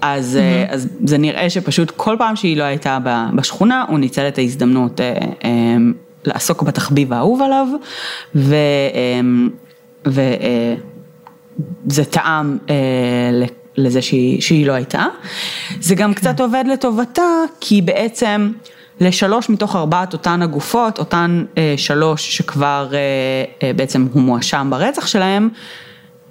[0.00, 0.72] אז, mm-hmm.
[0.72, 2.98] אז זה נראה שפשוט כל פעם שהיא לא הייתה
[3.34, 5.50] בשכונה, הוא ניצל את ההזדמנות אה, אה,
[6.24, 7.66] לעסוק בתחביב האהוב עליו,
[8.34, 8.54] ו,
[8.94, 9.20] אה,
[11.86, 12.58] וזה טעם
[13.76, 15.04] לזה שהיא, שהיא לא הייתה.
[15.80, 18.52] זה גם קצת עובד לטובתה, כי בעצם
[19.00, 21.44] לשלוש מתוך ארבעת אותן הגופות, אותן
[21.76, 22.92] שלוש שכבר
[23.76, 25.48] בעצם הוא מואשם ברצח שלהם,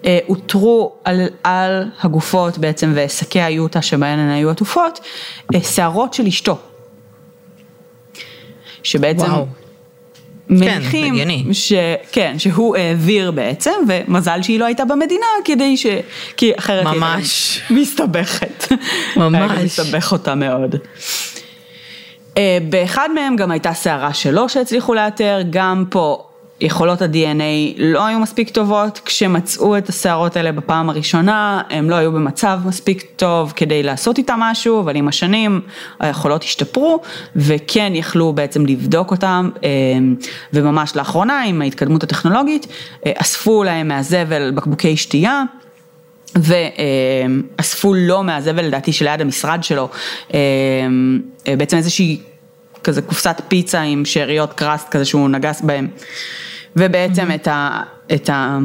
[0.05, 4.99] אה, אותרו על, על הגופות בעצם ושקי היוטה שבהן הן היו עטופות,
[5.55, 6.57] אה, שערות של אשתו.
[8.83, 9.45] שבעצם וואו.
[10.49, 11.73] מניחים, כן, ש,
[12.11, 15.85] כן, שהוא העביר בעצם, ומזל שהיא לא הייתה במדינה כדי ש...
[16.37, 17.61] כי אחרת ממש.
[17.69, 18.67] היא מסתבכת.
[19.17, 19.51] ממש.
[19.51, 20.75] היה מסתבך אותה מאוד.
[22.37, 26.30] אה, באחד מהם גם הייתה שערה שלו שהצליחו לאתר, גם פה
[26.61, 32.11] יכולות ה-DNA לא היו מספיק טובות, כשמצאו את השערות האלה בפעם הראשונה, הם לא היו
[32.11, 35.61] במצב מספיק טוב כדי לעשות איתם משהו, אבל עם השנים
[35.99, 37.01] היכולות השתפרו,
[37.35, 39.69] וכן יכלו בעצם לבדוק אותם, אה,
[40.53, 42.67] וממש לאחרונה עם ההתקדמות הטכנולוגית,
[43.05, 45.43] אה, אספו להם מהזבל בקבוקי שתייה.
[46.35, 49.89] ואספו לו מהזבל לדעתי שליד המשרד שלו,
[50.33, 50.39] אה,
[51.57, 52.17] בעצם איזושהי
[52.83, 55.87] כזה קופסת פיצה עם שאריות קראסט כזה שהוא נגס בהם.
[56.75, 57.31] ובעצם.
[57.35, 57.81] את ה...
[58.13, 58.59] את ה...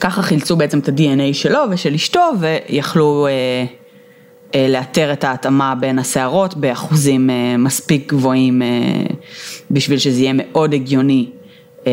[0.00, 3.32] ככה חילצו בעצם את ה-DNA שלו ושל אשתו ויכלו אה,
[4.54, 8.68] אה, לאתר את ההתאמה בין השערות באחוזים אה, מספיק גבוהים אה,
[9.70, 11.26] בשביל שזה יהיה מאוד הגיוני
[11.86, 11.92] אה,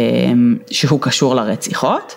[0.72, 2.16] שהוא קשור לרציחות.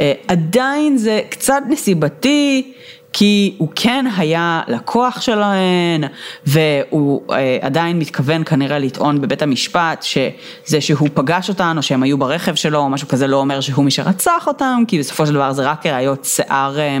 [0.00, 2.72] אה, עדיין זה קצת נסיבתי,
[3.16, 6.04] כי הוא כן היה לקוח שלהן,
[6.46, 12.18] והוא אה, עדיין מתכוון כנראה לטעון בבית המשפט שזה שהוא פגש אותן, או שהם היו
[12.18, 15.52] ברכב שלו, או משהו כזה לא אומר שהוא מי שרצח אותם, כי בסופו של דבר
[15.52, 16.98] זה רק ראיות שיער אה,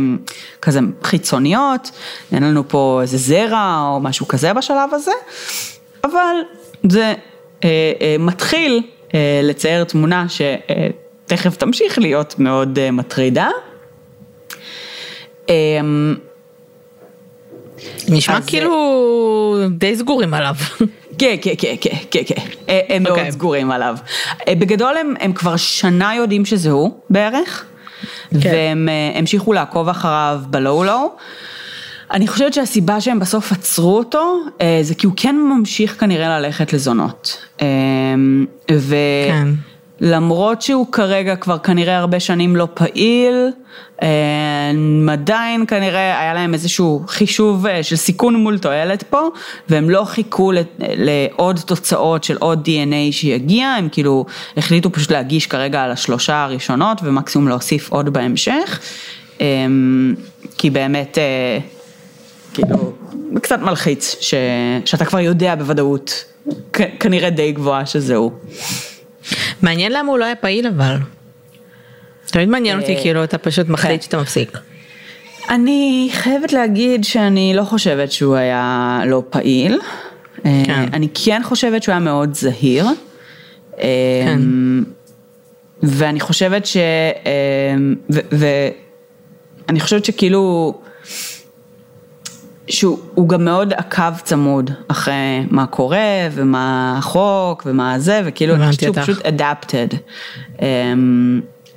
[0.62, 1.90] כזה חיצוניות,
[2.32, 5.12] אין לנו פה איזה זרע או משהו כזה בשלב הזה,
[6.04, 6.36] אבל
[6.90, 7.14] זה
[7.64, 8.82] אה, אה, מתחיל
[9.14, 13.48] אה, לצייר תמונה שתכף תמשיך להיות מאוד אה, מטרידה.
[15.48, 16.14] אמ,
[18.08, 20.54] נשמע כאילו די סגורים עליו.
[21.18, 22.34] כן, כן, כן, כן, כן, כן,
[22.88, 23.32] הם מאוד אוקיי.
[23.32, 23.96] סגורים עליו.
[24.48, 27.64] אה, בגדול הם, כבר שנה יודעים שזה הוא בערך,
[28.30, 28.38] כן.
[28.42, 31.12] והם אה, המשיכו לעקוב אחריו בלואו-לואו.
[32.10, 36.72] אני חושבת שהסיבה שהם בסוף עצרו אותו, אה, זה כי הוא כן ממשיך כנראה ללכת
[36.72, 37.46] לזונות.
[38.72, 38.96] ו...
[39.28, 39.48] כן.
[40.00, 43.50] למרות שהוא כרגע כבר כנראה הרבה שנים לא פעיל,
[44.02, 44.08] אה,
[45.12, 49.28] עדיין כנראה היה להם איזשהו חישוב אה, של סיכון מול תועלת פה,
[49.68, 54.24] והם לא חיכו לעוד תוצאות של עוד DNA שיגיע, הם כאילו
[54.56, 58.80] החליטו פשוט להגיש כרגע על השלושה הראשונות ומקסימום להוסיף עוד בהמשך,
[59.40, 59.46] אה,
[60.58, 61.18] כי באמת,
[62.54, 62.92] כאילו,
[63.42, 64.34] קצת מלחיץ ש,
[64.84, 66.24] שאתה כבר יודע בוודאות,
[67.00, 68.32] כנראה די גבוהה שזהו.
[69.62, 70.96] מעניין למה הוא לא היה פעיל אבל.
[72.26, 74.04] תמיד מעניין אותי, כאילו אתה פשוט מחליט כן.
[74.04, 74.58] שאתה מפסיק.
[75.50, 79.80] אני חייבת להגיד שאני לא חושבת שהוא היה לא פעיל.
[80.46, 80.88] אה, כן.
[80.92, 82.86] אני כן חושבת שהוא היה מאוד זהיר.
[82.86, 82.92] אה,
[84.26, 84.40] כן.
[85.82, 86.76] ואני חושבת ש...
[86.76, 87.74] אה,
[88.10, 90.74] ואני חושבת שכאילו...
[92.68, 98.80] שהוא גם מאוד עקב צמוד אחרי מה קורה ומה החוק ומה זה וכאילו אני חושבת
[98.80, 99.96] שהוא פשוט adapted.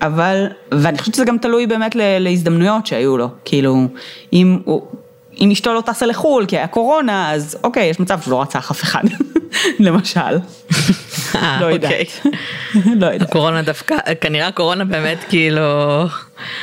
[0.02, 3.88] אבל, ואני חושבת שזה גם תלוי באמת להזדמנויות שהיו לו, כאילו,
[4.34, 4.82] אם הוא...
[5.42, 8.72] אם אשתו לא טסה לחו"ל כי היה קורונה, אז אוקיי, יש מצב שהוא לא רצח
[8.72, 9.04] אף אחד,
[9.80, 10.20] למשל.
[11.36, 11.92] אה, לא יודעת.
[11.92, 12.06] אוקיי.
[13.02, 13.30] לא יודעת.
[13.30, 15.62] הקורונה דווקא, כנראה הקורונה באמת כאילו...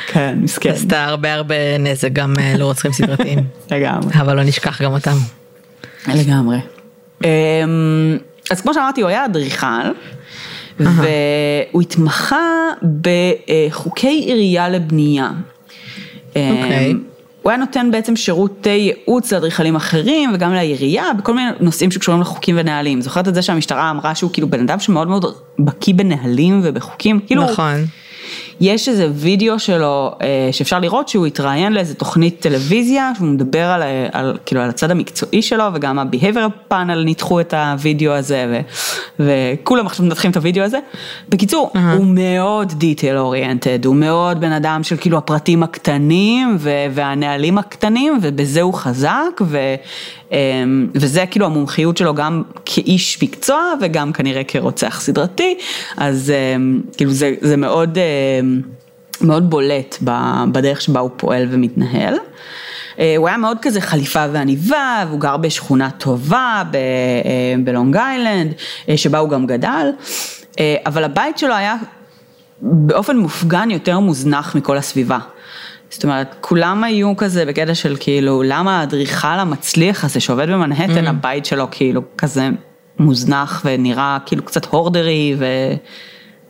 [0.07, 0.69] כן, מסכן.
[0.69, 3.39] עשתה הרבה הרבה נזק גם אה, לרוצחים סדרתיים.
[3.71, 4.13] לגמרי.
[4.13, 5.15] אבל לא נשכח גם אותם.
[6.07, 6.57] לגמרי.
[7.23, 7.29] אמ,
[8.51, 9.91] אז כמו שאמרתי, הוא היה אדריכל.
[10.79, 12.69] והוא התמחה
[13.01, 15.29] בחוקי עירייה לבנייה.
[16.27, 16.93] אוקיי.
[16.93, 17.14] Okay.
[17.45, 22.55] הוא היה נותן בעצם שירותי ייעוץ לאדריכלים אחרים וגם לעירייה בכל מיני נושאים שקשורים לחוקים
[22.59, 23.01] ונהלים.
[23.01, 25.25] זוכרת את זה שהמשטרה אמרה שהוא כאילו בן אדם שמאוד מאוד
[25.59, 27.19] בקיא בנהלים ובחוקים?
[27.27, 27.85] כאילו, נכון.
[28.61, 33.81] יש איזה וידאו שלו אה, שאפשר לראות שהוא התראיין לאיזה תוכנית טלוויזיה, שהוא מדבר על,
[34.11, 38.61] על, כאילו, על הצד המקצועי שלו וגם ה-Behavior panel ניתחו את הוידאו הזה
[39.19, 39.25] ו,
[39.59, 40.79] וכולם עכשיו מנתחים את הוידאו הזה.
[41.29, 41.79] בקיצור, uh-huh.
[41.97, 48.19] הוא מאוד detail oriented, הוא מאוד בן אדם של כאילו הפרטים הקטנים ו, והנהלים הקטנים
[48.21, 49.57] ובזה הוא חזק ו,
[50.95, 55.57] וזה כאילו המומחיות שלו גם כאיש מקצוע וגם כנראה כרוצח סדרתי,
[55.97, 58.61] אז אמ, כאילו זה, זה מאוד, אמ,
[59.21, 59.97] מאוד בולט
[60.51, 62.15] בדרך שבה הוא פועל ומתנהל.
[62.99, 68.53] אה, הוא היה מאוד כזה חליפה ועניבה, והוא גר בשכונה טובה אה, בלונג איילנד,
[68.89, 69.89] אה, שבה הוא גם גדל,
[70.85, 71.75] אבל הבית שלו היה
[72.61, 75.19] באופן מופגן יותר מוזנח מכל הסביבה.
[75.95, 81.09] זאת אומרת, כולם היו כזה בקטע של כאילו, למה האדריכל המצליח הזה שעובד במנהטן, mm.
[81.09, 82.49] הבית שלו כאילו כזה
[82.99, 85.45] מוזנח ונראה כאילו קצת הורדרי ו...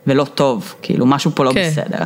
[0.06, 1.68] ולא טוב, כאילו משהו פה לא כן.
[1.70, 2.04] בסדר.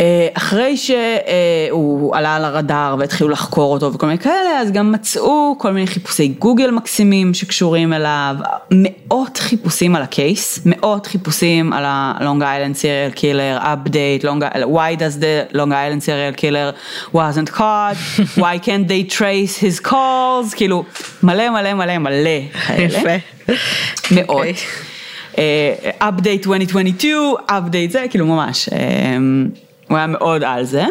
[0.00, 5.54] אה, אחרי שהוא עלה על הרדאר והתחילו לחקור אותו וכל מיני כאלה, אז גם מצאו
[5.58, 8.36] כל מיני חיפושי גוגל מקסימים שקשורים אליו,
[8.70, 15.18] מאות חיפושים על הקייס, מאות חיפושים על ה-Long Island serial killer, update, long, why does
[15.20, 16.72] the Long Island serial killer
[17.14, 17.96] wasn't caught,
[18.42, 20.84] why can't they trace his calls, כאילו
[21.22, 23.18] מלא מלא מלא מלא כאלה.
[24.10, 24.28] מאות.
[24.28, 24.28] Okay.
[24.28, 24.54] אוקיי.
[25.32, 25.38] Uh,
[26.02, 28.68] update 2022, update זה, כאילו ממש.
[28.68, 30.84] Uh, הוא היה מאוד על זה.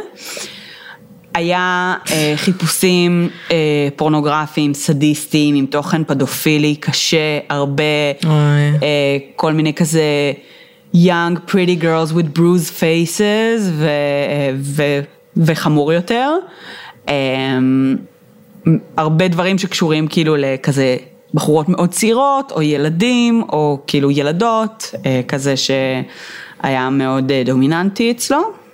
[1.34, 7.84] היה אה, חיפושים אה, פורנוגרפיים, סדיסטיים, עם תוכן פדופילי קשה, הרבה,
[8.24, 10.34] אה, כל מיני כזה
[10.94, 13.88] young pretty girls with bruised faces ו,
[14.56, 14.84] ו,
[15.38, 16.32] וחמור יותר.
[17.10, 17.58] אה,
[18.98, 20.98] הרבה דברים שקשורים כאילו לכזה
[21.34, 28.65] בחורות מאוד צעירות, או ילדים, או כאילו ילדות, אה, כזה שהיה מאוד אה, דומיננטי אצלו.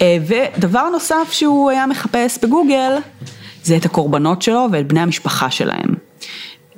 [0.00, 2.92] אה, ודבר נוסף שהוא היה מחפש בגוגל,
[3.62, 5.94] זה את הקורבנות שלו ואת בני המשפחה שלהם.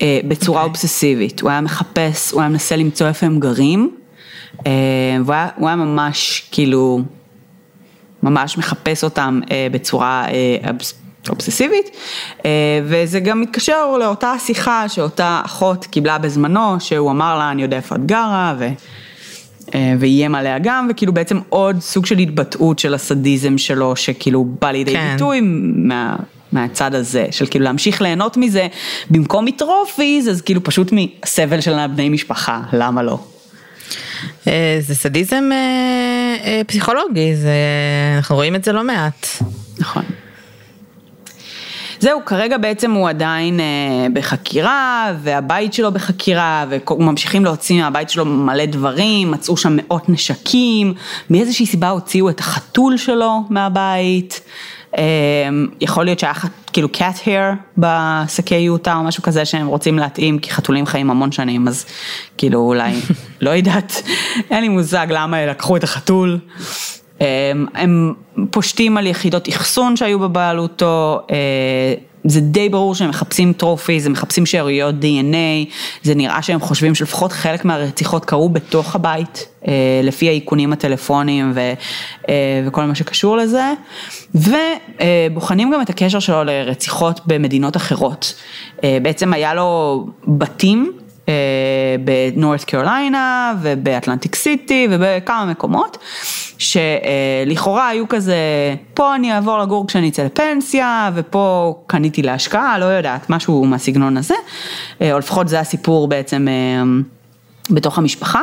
[0.03, 0.64] אה, בצורה okay.
[0.64, 0.80] אוקיי.
[0.80, 3.91] אובססיבית, הוא היה מחפש, הוא היה מנסה למצוא איפה הם גרים,
[4.66, 4.72] אה,
[5.24, 7.01] והוא היה, היה ממש כאילו,
[8.22, 9.41] ממש מחפש אותם
[9.72, 10.26] בצורה
[11.28, 11.97] אובססיבית,
[12.84, 17.95] וזה גם מתקשר לאותה שיחה שאותה אחות קיבלה בזמנו, שהוא אמר לה, אני יודע איפה
[17.95, 18.68] את גרה, ו...
[19.75, 24.71] אה, ואיים עליה גם, וכאילו בעצם עוד סוג של התבטאות של הסדיזם שלו, שכאילו בא
[24.71, 25.12] לידי כן.
[25.12, 25.41] ביטוי
[25.75, 26.16] מה...
[26.53, 28.66] מהצד הזה, של כאילו להמשיך ליהנות מזה,
[29.11, 33.18] במקום מטרופיז, אז כאילו פשוט מסבל של בני משפחה, למה לא?
[34.47, 37.55] אה, זה סדיזם אה, פסיכולוגי, זה,
[38.16, 39.27] אנחנו רואים את זה לא מעט.
[39.79, 40.03] נכון.
[42.01, 48.64] זהו, כרגע בעצם הוא עדיין אה, בחקירה, והבית שלו בחקירה, וממשיכים להוציא מהבית שלו מלא
[48.66, 50.94] דברים, מצאו שם מאות נשקים,
[51.30, 54.40] מאיזושהי סיבה הוציאו את החתול שלו מהבית.
[55.80, 56.32] יכול להיות שהיה
[56.72, 61.32] כאילו cat hair בשקי יוטה או משהו כזה שהם רוצים להתאים, כי חתולים חיים המון
[61.32, 61.86] שנים, אז
[62.38, 62.92] כאילו אולי,
[63.40, 64.03] לא יודעת,
[64.51, 66.38] אין לי מושג למה לקחו את החתול.
[67.75, 68.14] הם
[68.51, 71.21] פושטים על יחידות אחסון שהיו בבעלותו,
[72.25, 75.71] זה די ברור שהם מחפשים טרופיז, הם מחפשים שאריות DNA,
[76.03, 81.61] זה נראה שהם חושבים שלפחות חלק מהרציחות קרו בתוך הבית, אה, לפי האיכונים הטלפוניים ו,
[82.29, 83.73] אה, וכל מה שקשור לזה,
[84.35, 88.35] ובוחנים גם את הקשר שלו לרציחות במדינות אחרות.
[88.85, 90.93] אה, בעצם היה לו בתים
[92.05, 95.99] בנורת קרוליינה ובאטלנטיק סיטי ובכמה מקומות.
[96.59, 98.37] שלכאורה היו כזה,
[98.95, 104.35] פה אני אעבור לגור כשאני אצא לפנסיה, ופה קניתי להשקעה, לא יודעת, משהו מהסגנון הזה,
[105.01, 106.83] או לפחות זה הסיפור בעצם אה,
[107.70, 108.43] בתוך המשפחה,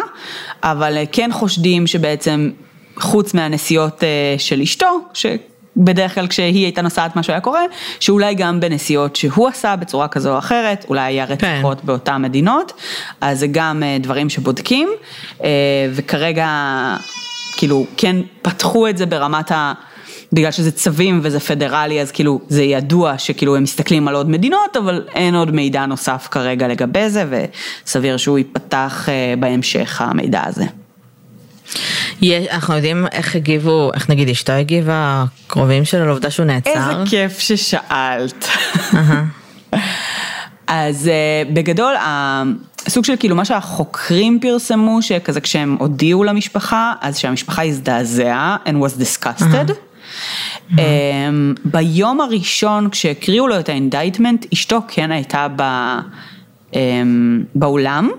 [0.63, 2.49] אבל אה, כן חושדים שבעצם
[2.99, 5.25] חוץ מהנסיעות אה, של אשתו, ש...
[5.78, 7.61] בדרך כלל כשהיא הייתה נוסעת משהו היה קורה,
[7.99, 11.88] שאולי גם בנסיעות שהוא עשה בצורה כזו או אחרת, אולי היה רציחות כן.
[11.88, 12.73] באותן מדינות,
[13.21, 14.89] אז זה גם דברים שבודקים,
[15.93, 16.47] וכרגע
[17.57, 19.73] כאילו כן פתחו את זה ברמת ה...
[20.34, 24.78] בגלל שזה צווים וזה פדרלי אז כאילו זה ידוע שכאילו הם מסתכלים על עוד מדינות
[24.78, 27.25] אבל אין עוד מידע נוסף כרגע לגבי זה
[27.86, 30.65] וסביר שהוא ייפתח אה, בהמשך המידע הזה.
[32.51, 36.69] אנחנו יודעים איך הגיבו, איך נגיד אשתו הגיבה, הקרובים שלו לעובדה שהוא נעצר?
[36.71, 38.47] איזה כיף ששאלת.
[40.67, 47.63] אז uh, בגדול, הסוג של כאילו מה שהחוקרים פרסמו, שכזה כשהם הודיעו למשפחה, אז שהמשפחה
[47.63, 49.69] הזדעזעה and was disgusted.
[49.69, 50.73] Mm-hmm.
[50.73, 50.80] Um,
[51.65, 55.61] ביום הראשון כשהקריאו לו את ה indictment, אשתו כן הייתה ב,
[56.71, 56.75] um,
[57.55, 58.09] באולם.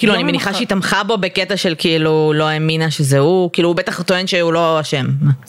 [0.00, 3.76] כאילו אני מניחה שהיא תמכה בו בקטע של כאילו לא האמינה שזה הוא, כאילו הוא
[3.76, 5.06] בטח טוען שהוא לא אשם.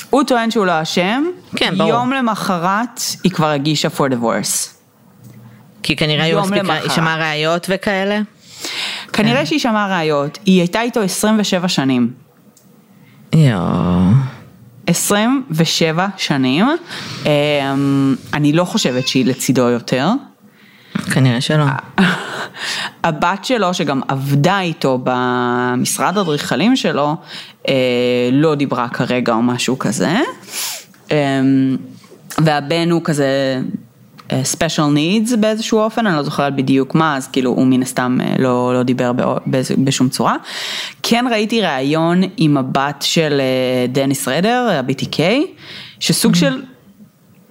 [0.09, 1.23] הוא טוען שהוא לא אשם,
[1.55, 1.89] כן ברור.
[1.89, 4.69] יום למחרת היא כבר הגישה for divorce.
[5.83, 6.35] כי כנראה היא
[6.95, 8.21] שמעה ראיות וכאלה?
[9.13, 9.45] כנראה כן.
[9.45, 12.13] שהיא שמעה ראיות, היא הייתה איתו 27 שנים.
[13.35, 13.61] יואו.
[14.87, 16.65] 27 שנים,
[17.25, 20.07] אמ, אני לא חושבת שהיא לצידו יותר.
[21.13, 21.65] כנראה שלא.
[23.03, 27.15] הבת שלו שגם עבדה איתו במשרד אדריכלים שלו,
[27.67, 27.73] אה,
[28.31, 30.19] לא דיברה כרגע או משהו כזה.
[31.11, 31.77] אמ,
[32.37, 33.61] והבן הוא כזה
[34.43, 38.17] ספיישל uh, נידס באיזשהו אופן, אני לא זוכרת בדיוק מה, אז כאילו הוא מן הסתם
[38.39, 39.11] לא, לא דיבר
[39.77, 40.35] בשום צורה.
[41.03, 43.41] כן ראיתי ראיון עם הבת של
[43.89, 45.19] דניס רדר, ה-BTK,
[45.99, 46.37] שסוג mm-hmm.
[46.37, 46.61] של,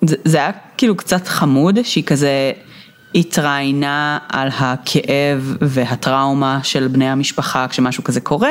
[0.02, 2.52] זה, זה היה כאילו קצת חמוד, שהיא כזה...
[3.14, 8.48] התראיינה על הכאב והטראומה של בני המשפחה כשמשהו כזה קורה,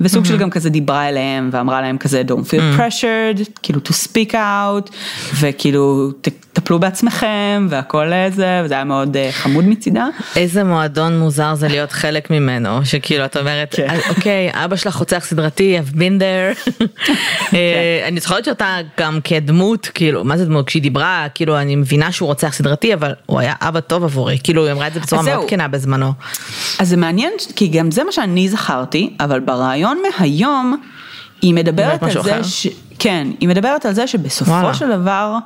[0.00, 0.28] וסוג mm-hmm.
[0.28, 2.80] של גם כזה דיברה אליהם ואמרה להם כזה don't feel mm-hmm.
[2.80, 4.92] pressured, כאילו to speak out,
[5.40, 6.10] וכאילו
[6.52, 10.06] טפלו בעצמכם והכל זה, וזה היה מאוד uh, חמוד מצידה.
[10.36, 13.98] איזה מועדון מוזר זה להיות חלק ממנו, שכאילו את אומרת, כן.
[14.08, 16.70] אוקיי, אבא שלך רוצח סדרתי, I've been there.
[17.50, 17.56] כן.
[17.56, 20.66] אה, אני זוכרת שאתה גם כדמות, כאילו, מה זה דמות?
[20.66, 24.64] כשהיא דיברה, כאילו, אני מבינה שהוא רוצח סדרתי, אבל הוא היה אבא טוב עבורי, כאילו
[24.64, 26.12] היא אמרה את זה בצורה מאוד כנה בזמנו.
[26.78, 30.76] אז זה מעניין, כי גם זה מה שאני זכרתי, אבל ברעיון מהיום,
[31.42, 32.66] היא מדברת על זה, ש...
[32.98, 34.74] כן, היא מדברת על זה שבסופו וואלה.
[34.74, 35.38] של דבר,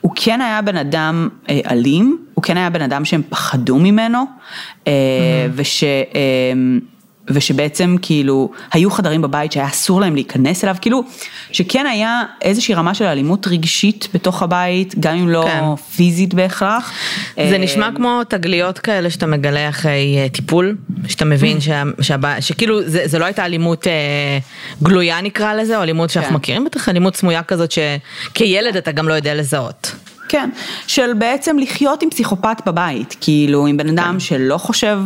[0.00, 4.24] הוא כן היה בן אדם אה, אלים, הוא כן היה בן אדם שהם פחדו ממנו,
[4.86, 5.52] אה, mm-hmm.
[5.54, 5.84] וש...
[5.84, 6.52] אה,
[7.28, 11.04] ושבעצם כאילו היו חדרים בבית שהיה אסור להם להיכנס אליו, כאילו
[11.52, 15.64] שכן היה איזושהי רמה של אלימות רגשית בתוך הבית, גם אם לא כן.
[15.96, 16.92] פיזית בהכרח.
[17.36, 20.76] זה נשמע כמו תגליות כאלה שאתה מגלה אחרי אה, טיפול,
[21.08, 24.38] שאתה מבין שה, שהבא, שכאילו זה, זה לא הייתה אלימות אה,
[24.82, 26.36] גלויה נקרא לזה, או אלימות שאנחנו כן.
[26.36, 29.92] מכירים בטח, אלימות סמויה כזאת שכילד אתה גם לא יודע לזהות.
[30.28, 30.50] כן,
[30.86, 34.20] של בעצם לחיות עם פסיכופת בבית, כאילו עם בן אדם כן.
[34.20, 34.98] שלא חושב,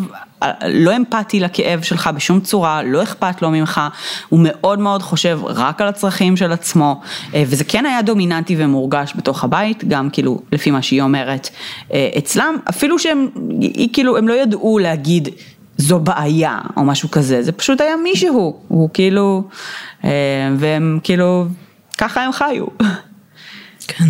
[0.69, 3.81] לא אמפתי לכאב שלך בשום צורה, לא אכפת לו ממך,
[4.29, 7.01] הוא מאוד מאוד חושב רק על הצרכים של עצמו,
[7.35, 11.49] אה, וזה כן היה דומיננטי ומורגש בתוך הבית, גם כאילו לפי מה שהיא אומרת
[11.93, 13.29] אה, אצלם, אפילו שהם,
[13.61, 15.29] היא, כאילו, הם לא ידעו להגיד
[15.77, 19.49] זו בעיה או משהו כזה, זה פשוט היה מישהו, הוא כאילו,
[20.05, 20.11] אה,
[20.59, 21.47] והם כאילו,
[21.99, 22.67] ככה הם חיו.
[23.89, 24.05] כן.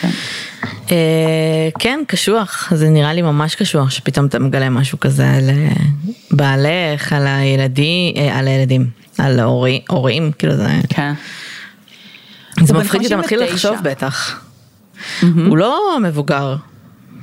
[0.00, 0.10] כן.
[0.90, 5.68] אה, כן, קשוח, זה נראה לי ממש קשוח שפתאום אתה מגלה משהו כזה על אה,
[6.30, 8.86] בעלך, על הילדים, אה, על הילדים,
[9.18, 9.40] על
[9.88, 10.68] הורים, כאילו זה...
[10.88, 11.12] כן.
[12.60, 14.40] זה מפחיד שאתה מתחיל לחשוב בטח.
[15.20, 16.56] הוא לא מבוגר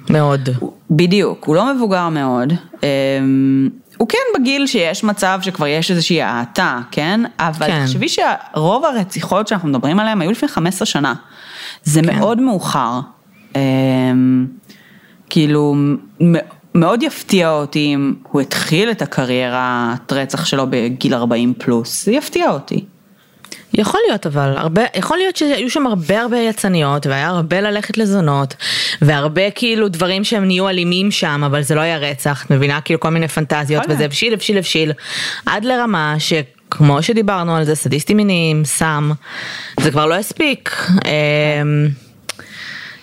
[0.09, 0.49] מאוד.
[0.91, 2.53] בדיוק, הוא לא מבוגר מאוד.
[2.83, 7.21] אמ, הוא כן בגיל שיש מצב שכבר יש איזושהי האטה, כן?
[7.39, 7.85] אבל כן.
[7.85, 11.13] תחשבי שרוב הרציחות שאנחנו מדברים עליהן היו לפני 15 שנה.
[11.83, 12.19] זה כן.
[12.19, 12.99] מאוד מאוחר.
[13.55, 14.45] אמ,
[15.29, 15.75] כאילו,
[16.75, 22.49] מאוד יפתיע אותי אם הוא התחיל את הקריירת רצח שלו בגיל 40 פלוס, זה יפתיע
[22.49, 22.85] אותי.
[23.73, 28.55] יכול להיות אבל, הרבה, יכול להיות שהיו שם הרבה הרבה יצניות והיה הרבה ללכת לזונות
[29.01, 32.81] והרבה כאילו דברים שהם נהיו אלימים שם אבל זה לא היה רצח, את מבינה?
[32.81, 34.05] כאילו כל מיני פנטזיות וזה.
[34.05, 34.91] הבשיל הבשיל הבשיל
[35.45, 39.11] עד לרמה שכמו שדיברנו על זה סדיסטים מיניים, סם,
[39.79, 40.75] זה כבר לא הספיק.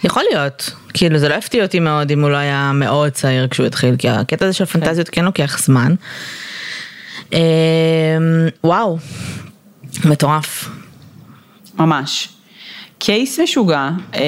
[0.05, 3.67] יכול להיות, כאילו זה לא הפתיע אותי מאוד אם הוא לא היה מאוד צעיר כשהוא
[3.67, 5.95] התחיל, כי הקטע הזה של הפנטזיות כן לוקח זמן.
[7.33, 7.39] אמ,
[8.65, 8.99] וואו,
[10.05, 10.69] מטורף.
[11.79, 12.29] ממש.
[12.99, 14.21] קייס משוגע, אה,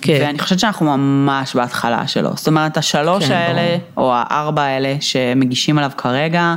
[0.00, 0.18] כן.
[0.20, 2.30] ואני חושבת שאנחנו ממש בהתחלה שלו.
[2.36, 6.54] זאת אומרת, השלוש כן, האלה, או הארבע האלה שמגישים עליו כרגע, אה,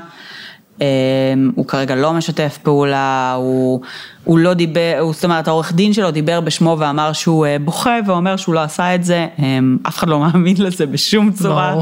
[1.55, 3.82] הוא כרגע לא משתף פעולה, הוא,
[4.23, 7.97] הוא לא דיבר, הוא, זאת אומרת, העורך דין שלו דיבר בשמו ואמר שהוא אה, בוכה
[8.05, 11.75] ואומר שהוא לא עשה את זה, אה, אף אחד לא מאמין לזה בשום צורה.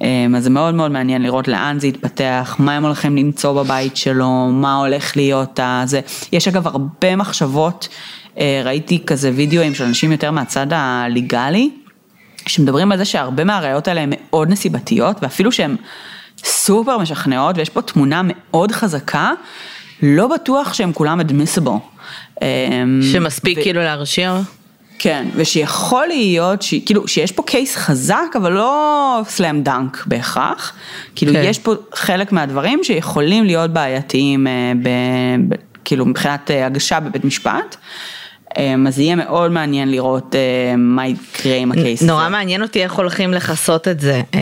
[0.00, 3.96] אמ, אז זה מאוד מאוד מעניין לראות לאן זה יתפתח, מה הם הולכים למצוא בבית
[3.96, 6.00] שלו, מה הולך להיות הזה.
[6.32, 7.88] יש אגב הרבה מחשבות,
[8.38, 11.70] אה, ראיתי כזה וידאוים של אנשים יותר מהצד הליגלי,
[12.46, 15.76] שמדברים על זה שהרבה מהראיות האלה הן מאוד נסיבתיות, ואפילו שהן
[16.44, 19.32] סופר משכנעות, ויש פה תמונה מאוד חזקה,
[20.02, 21.70] לא בטוח שהן כולם admissible.
[22.42, 24.40] אמ, שמספיק ו- כאילו להרשיע?
[24.98, 26.74] כן, ושיכול להיות, ש...
[26.86, 30.72] כאילו, שיש פה קייס חזק, אבל לא סלאם דנק בהכרח.
[31.14, 31.42] כאילו, כן.
[31.44, 34.88] יש פה חלק מהדברים שיכולים להיות בעייתיים, אה, ב...
[35.48, 35.54] ב...
[35.84, 37.76] כאילו, מבחינת אה, הגשה בבית משפט.
[38.58, 40.40] אה, אז יהיה מאוד מעניין לראות אה,
[40.76, 42.12] מה יקרה עם הקייס הזה.
[42.12, 44.40] נורא מעניין אותי איך הולכים לכסות את זה, אה,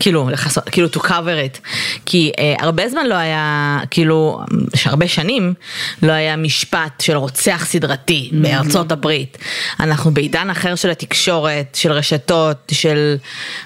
[0.00, 1.08] כאילו, לכסות, כאילו to cover
[1.56, 1.58] it,
[2.06, 4.40] כי אה, הרבה זמן לא היה, כאילו,
[4.84, 5.54] הרבה שנים
[6.02, 9.38] לא היה משפט של רוצח סדרתי בארצות הברית.
[9.80, 13.16] אנחנו בעידן אחר של התקשורת, של רשתות, של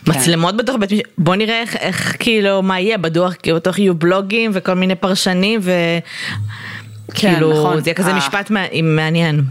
[0.07, 3.95] מצלמות בתוך בית משפט, בוא נראה איך, איך כאילו, מה יהיה, בדוח, כאילו, בטוח יהיו
[3.95, 5.70] בלוגים וכל מיני פרשנים ו...
[7.14, 7.80] כן, כאילו, נכון.
[7.80, 8.12] זה יהיה כזה.
[8.14, 9.43] משפט מע- מעניין.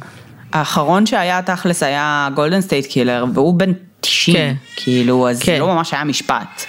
[0.53, 4.53] האחרון שהיה תכלס היה Golden State Killer, והוא בן 90, כן.
[4.75, 5.59] כאילו, אז כן.
[5.59, 6.65] לא ממש היה משפט.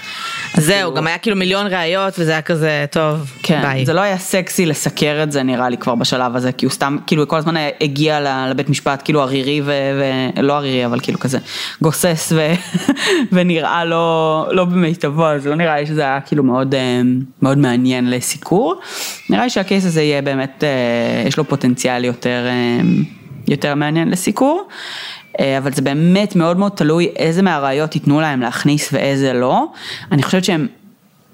[0.57, 3.87] זהו, גם היה כאילו מיליון ראיות וזה היה כזה, טוב, כן, ביי.
[3.87, 6.97] זה לא היה סקסי לסקר את זה נראה לי כבר בשלב הזה, כי הוא סתם,
[7.07, 9.67] כאילו כל הזמן הגיע לבית משפט כאילו ערירי ו...
[9.67, 10.43] ו...
[10.43, 11.39] לא ערירי, אבל כאילו כזה
[11.83, 12.53] גוסס ו...
[13.33, 17.01] ונראה לא, לא במיטבו, אז לא נראה לי שזה היה כאילו מאוד, אה,
[17.43, 18.81] מאוד מעניין לסיקור.
[19.31, 22.81] נראה לי שה case הזה יהיה באמת, אה, יש לו פוטנציאל יותר, אה,
[23.49, 24.69] יותר מעניין לסיקור.
[25.41, 29.67] אה, אבל זה באמת מאוד מאוד תלוי איזה מהראיות ייתנו להם להכניס ואיזה לא.
[30.13, 30.67] אני חושבת שהם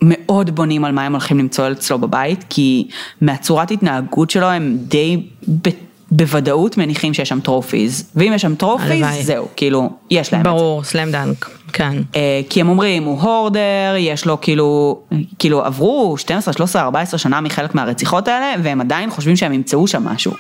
[0.03, 2.89] מאוד בונים על מה הם הולכים למצוא אצלו בבית, כי
[3.21, 5.69] מהצורת התנהגות שלו הם די ב,
[6.11, 9.23] בוודאות מניחים שיש שם trophies, ואם יש שם trophies, הלוואי.
[9.23, 10.51] זהו, כאילו, יש להם את זה.
[10.53, 12.03] ברור, slam dunk, כן.
[12.17, 15.01] אה, כי הם אומרים, הוא hoarder, יש לו כאילו,
[15.39, 20.05] כאילו עברו 12, 13, 14 שנה מחלק מהרציחות האלה, והם עדיין חושבים שהם ימצאו שם
[20.05, 20.33] משהו.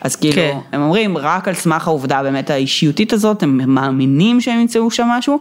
[0.00, 0.58] אז כאילו, כן.
[0.72, 5.40] הם אומרים, רק על סמך העובדה באמת האישיותית הזאת, הם מאמינים שהם ימצאו שם משהו,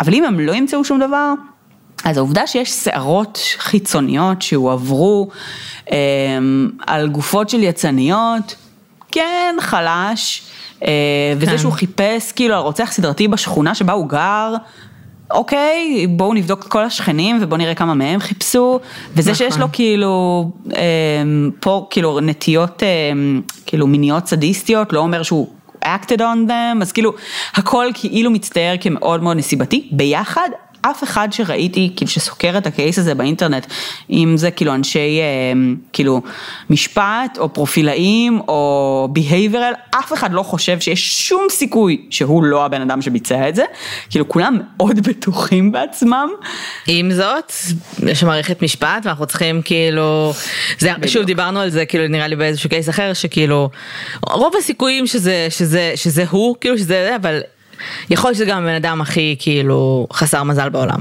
[0.00, 1.34] אבל אם הם לא ימצאו שום דבר,
[2.04, 5.28] אז העובדה שיש שערות חיצוניות שהועברו
[5.92, 5.96] אה,
[6.86, 8.54] על גופות של יצניות,
[9.12, 10.42] כן, חלש,
[11.36, 11.58] וזה כן.
[11.58, 14.54] שהוא חיפש כאילו על רוצח סדרתי בשכונה שבה הוא גר,
[15.30, 18.80] אוקיי, בואו נבדוק את כל השכנים ובואו נראה כמה מהם חיפשו,
[19.14, 19.46] וזה נכון.
[19.46, 20.44] שיש לו כאילו,
[20.76, 20.82] אה,
[21.60, 22.88] פה כאילו נטיות אה,
[23.66, 25.48] כאילו מיניות סדיסטיות, לא אומר שהוא
[25.84, 27.12] acted on them, אז כאילו
[27.54, 30.48] הכל כאילו מצטייר כמאוד מאוד נסיבתי, ביחד.
[30.90, 33.66] אף אחד שראיתי, כאילו שסוקר את הקייס הזה באינטרנט,
[34.10, 35.52] אם זה כאילו אנשי אה,
[35.92, 36.22] כאילו
[36.70, 42.80] משפט או פרופילאים או behavioral, אף אחד לא חושב שיש שום סיכוי שהוא לא הבן
[42.80, 43.64] אדם שביצע את זה,
[44.10, 46.28] כאילו כולם מאוד בטוחים בעצמם.
[46.86, 47.52] עם זאת,
[48.06, 50.32] יש מערכת משפט ואנחנו צריכים כאילו,
[50.78, 53.70] זה, שוב דיברנו על זה כאילו נראה לי באיזשהו קייס אחר שכאילו
[54.26, 57.40] רוב הסיכויים שזה, שזה, שזה הוא כאילו שזה זה אבל
[58.10, 61.00] יכול להיות שזה גם הבן אדם הכי כאילו חסר מזל בעולם.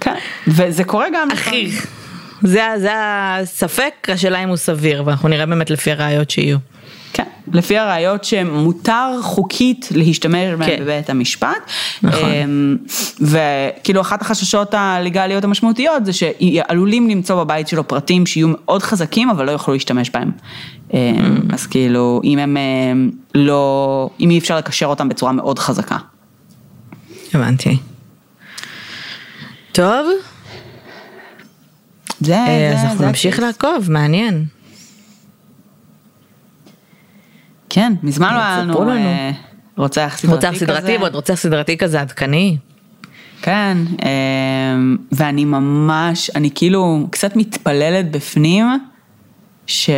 [0.00, 0.14] כן,
[0.48, 1.28] וזה קורה גם...
[1.34, 1.70] הכי.
[2.42, 6.58] זה, זה הספק, השאלה אם הוא סביר ואנחנו נראה באמת לפי הראיות שיהיו.
[7.12, 10.76] כן, לפי הראיות שמותר חוקית להשתמש בהן כן.
[10.80, 11.70] בבית המשפט.
[12.02, 12.30] נכון.
[12.30, 12.76] אמ,
[13.20, 19.46] וכאילו אחת החששות הליגליות המשמעותיות זה שעלולים למצוא בבית שלו פרטים שיהיו מאוד חזקים אבל
[19.46, 20.30] לא יוכלו להשתמש בהם.
[20.94, 25.96] אמ, אז כאילו אם הם אמ, לא, אם אי אפשר לקשר אותם בצורה מאוד חזקה.
[27.34, 27.78] הבנתי.
[29.72, 30.06] טוב,
[32.20, 33.38] זה, אה, זה, אז אנחנו זה נמשיך.
[33.38, 34.44] לעקוב, מעניין.
[37.68, 38.94] כן, מזמן לא היה ספרו לנו.
[38.94, 39.30] אה,
[39.76, 40.96] רוצח סדרתי רוצח סדרתי כזה.
[41.00, 42.56] ועוד רוצח סדרתי כזה עדכני.
[43.42, 48.66] כן, אמ, ואני ממש, אני כאילו קצת מתפללת בפנים
[49.68, 49.90] ש...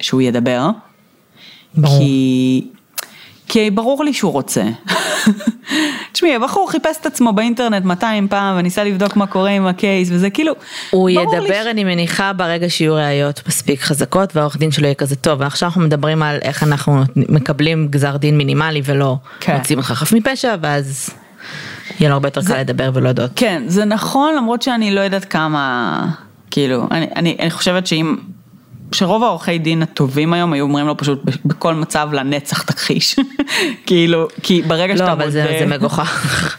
[0.00, 0.70] שהוא ידבר.
[1.74, 1.98] ברור.
[1.98, 2.64] כי...
[3.48, 4.62] כי ברור לי שהוא רוצה.
[6.12, 10.30] תשמעי, הבחור חיפש את עצמו באינטרנט 200 פעם וניסה לבדוק מה קורה עם הקייס, וזה
[10.30, 10.52] כאילו...
[10.90, 14.94] הוא ברור לי ידבר, אני מניחה, ברגע שיהיו ראיות מספיק חזקות והעורך דין שלו יהיה
[14.94, 15.40] כזה טוב.
[15.40, 19.56] ועכשיו אנחנו מדברים על איך אנחנו מקבלים גזר דין מינימלי ולא כן.
[19.56, 21.10] מוצאים לך חף מפשע, ואז
[22.00, 23.30] יהיה לו הרבה יותר קל לדבר ולהודות.
[23.36, 26.06] כן, זה נכון, למרות שאני לא יודעת כמה,
[26.50, 28.16] כאילו, אני, אני, אני חושבת שאם,
[28.92, 33.16] שרוב העורכי דין הטובים היום היו אומרים לו פשוט בכל מצב לנצח תכחיש.
[33.86, 36.56] כאילו, כי ברגע שאתה לא, אבל זה מודה- זה מגוחך.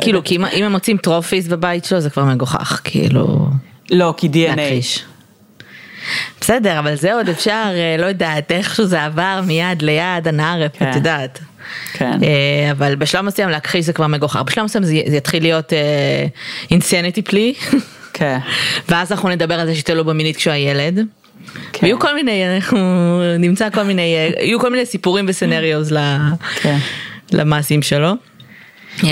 [0.00, 3.48] כאילו, כי אם- אם הם מוצאים trophies בבית שלו זה כבר מגוחך, כאילו,
[3.90, 4.56] לא, כי DNA.
[4.56, 5.04] להכחיש.
[6.40, 10.90] בסדר, אבל זה עוד אפשר, אה, לא יודעת, איכשהו זה עבר מיד ליד, הנערף, כן.
[10.90, 11.38] את יודעת.
[11.92, 12.18] כן.
[12.22, 15.72] אה, אבל בשלב מסוים להכחיש זה כבר מגוחך, בשלב מסוים זה זה יתחיל להיות
[16.70, 17.54] insanity plea,
[18.18, 18.38] כן.
[18.88, 21.06] ואז אנחנו נדבר על זה שהתעללו בו מינית כשהוא היה ילד.
[21.72, 21.86] כן.
[21.86, 22.78] ויהיו כל מיני, אנחנו
[23.38, 24.02] נמצא כל מיני,
[24.40, 26.16] יהיו כל מיני סיפורים וסצנריוז ל-
[26.60, 26.78] כן.
[27.32, 28.12] למעשים שלו.
[29.04, 29.08] אה,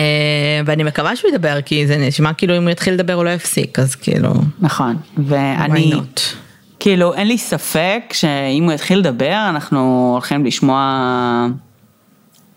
[0.67, 3.79] ואני מקווה שהוא ידבר, כי זה נשמע כאילו אם הוא יתחיל לדבר הוא לא יפסיק,
[3.79, 4.31] אז כאילו,
[4.61, 4.97] נכון.
[5.27, 5.93] ואני?
[6.81, 11.47] כאילו, אין לי ספק שאם הוא יתחיל לדבר, אנחנו הולכים לשמוע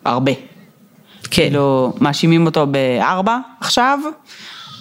[0.05, 0.31] הרבה.
[0.33, 0.41] כן,
[1.31, 3.99] כאילו, מאשימים אותו בארבע עכשיו.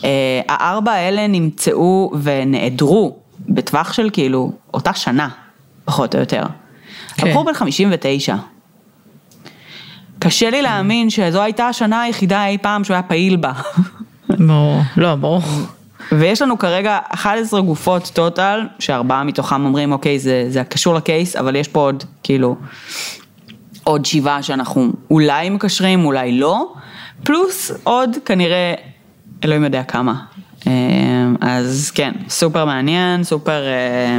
[0.04, 3.16] אה, הארבע האלה נמצאו ונעדרו
[3.48, 5.28] בטווח של כאילו אותה שנה,
[5.84, 6.42] פחות או יותר.
[7.16, 7.26] כן.
[7.26, 8.36] הבחור בן 59.
[10.18, 13.52] קשה לי להאמין שזו הייתה השנה היחידה אי פעם שהוא היה פעיל בה.
[14.28, 15.42] ברור, לא, ברור.
[16.12, 21.56] ויש לנו כרגע 11 גופות טוטל, שארבעה מתוכם אומרים אוקיי זה, זה קשור לקייס, אבל
[21.56, 22.56] יש פה עוד כאילו
[23.84, 26.72] עוד שבעה שאנחנו אולי מקשרים, אולי לא,
[27.24, 28.74] פלוס עוד כנראה
[29.44, 30.24] אלוהים יודע כמה.
[30.66, 30.72] אה,
[31.40, 34.18] אז כן, סופר מעניין, סופר, אה,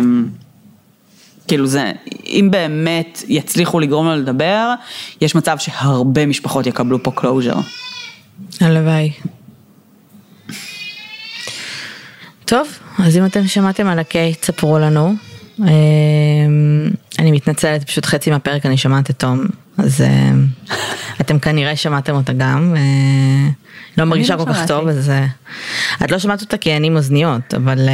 [1.47, 1.91] כאילו זה,
[2.25, 4.73] אם באמת יצליחו לגרום לו לדבר,
[5.21, 7.55] יש מצב שהרבה משפחות יקבלו פה closure.
[8.61, 9.11] הלוואי.
[12.45, 12.67] טוב,
[12.99, 15.15] אז אם אתם שמעתם על ה case, ספרו לנו.
[15.59, 16.89] אמ,
[17.19, 19.45] אני מתנצלת, פשוט חצי מהפרק אני שומעת את תום,
[19.83, 20.45] אז אמ,
[21.21, 22.75] אתם כנראה שמעתם אותה גם.
[22.77, 23.49] אה,
[23.97, 24.67] לא מרגישה לא כל כך.
[24.67, 25.25] טוב, אז אה,
[26.03, 27.89] את לא שמעת אותה כי אין עם אוזניות, אבל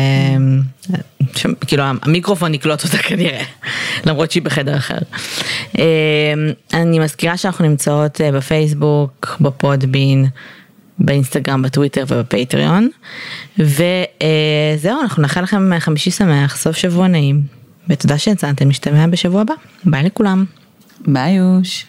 [1.67, 3.43] כאילו המיקרופון יקלוט אותה כנראה,
[4.05, 4.97] למרות שהיא בחדר אחר.
[6.73, 10.25] אני מזכירה שאנחנו נמצאות אה, בפייסבוק, בפודבין.
[10.99, 12.89] באינסטגרם, בטוויטר ובפטריון.
[13.59, 17.41] וזהו, אנחנו נאחל לכם חמישי שמח, סוף שבוע נעים.
[17.89, 19.53] ותודה שהצעתם, נשתמע בשבוע הבא.
[19.85, 20.45] ביי לכולם.
[20.99, 21.85] ביי יוש.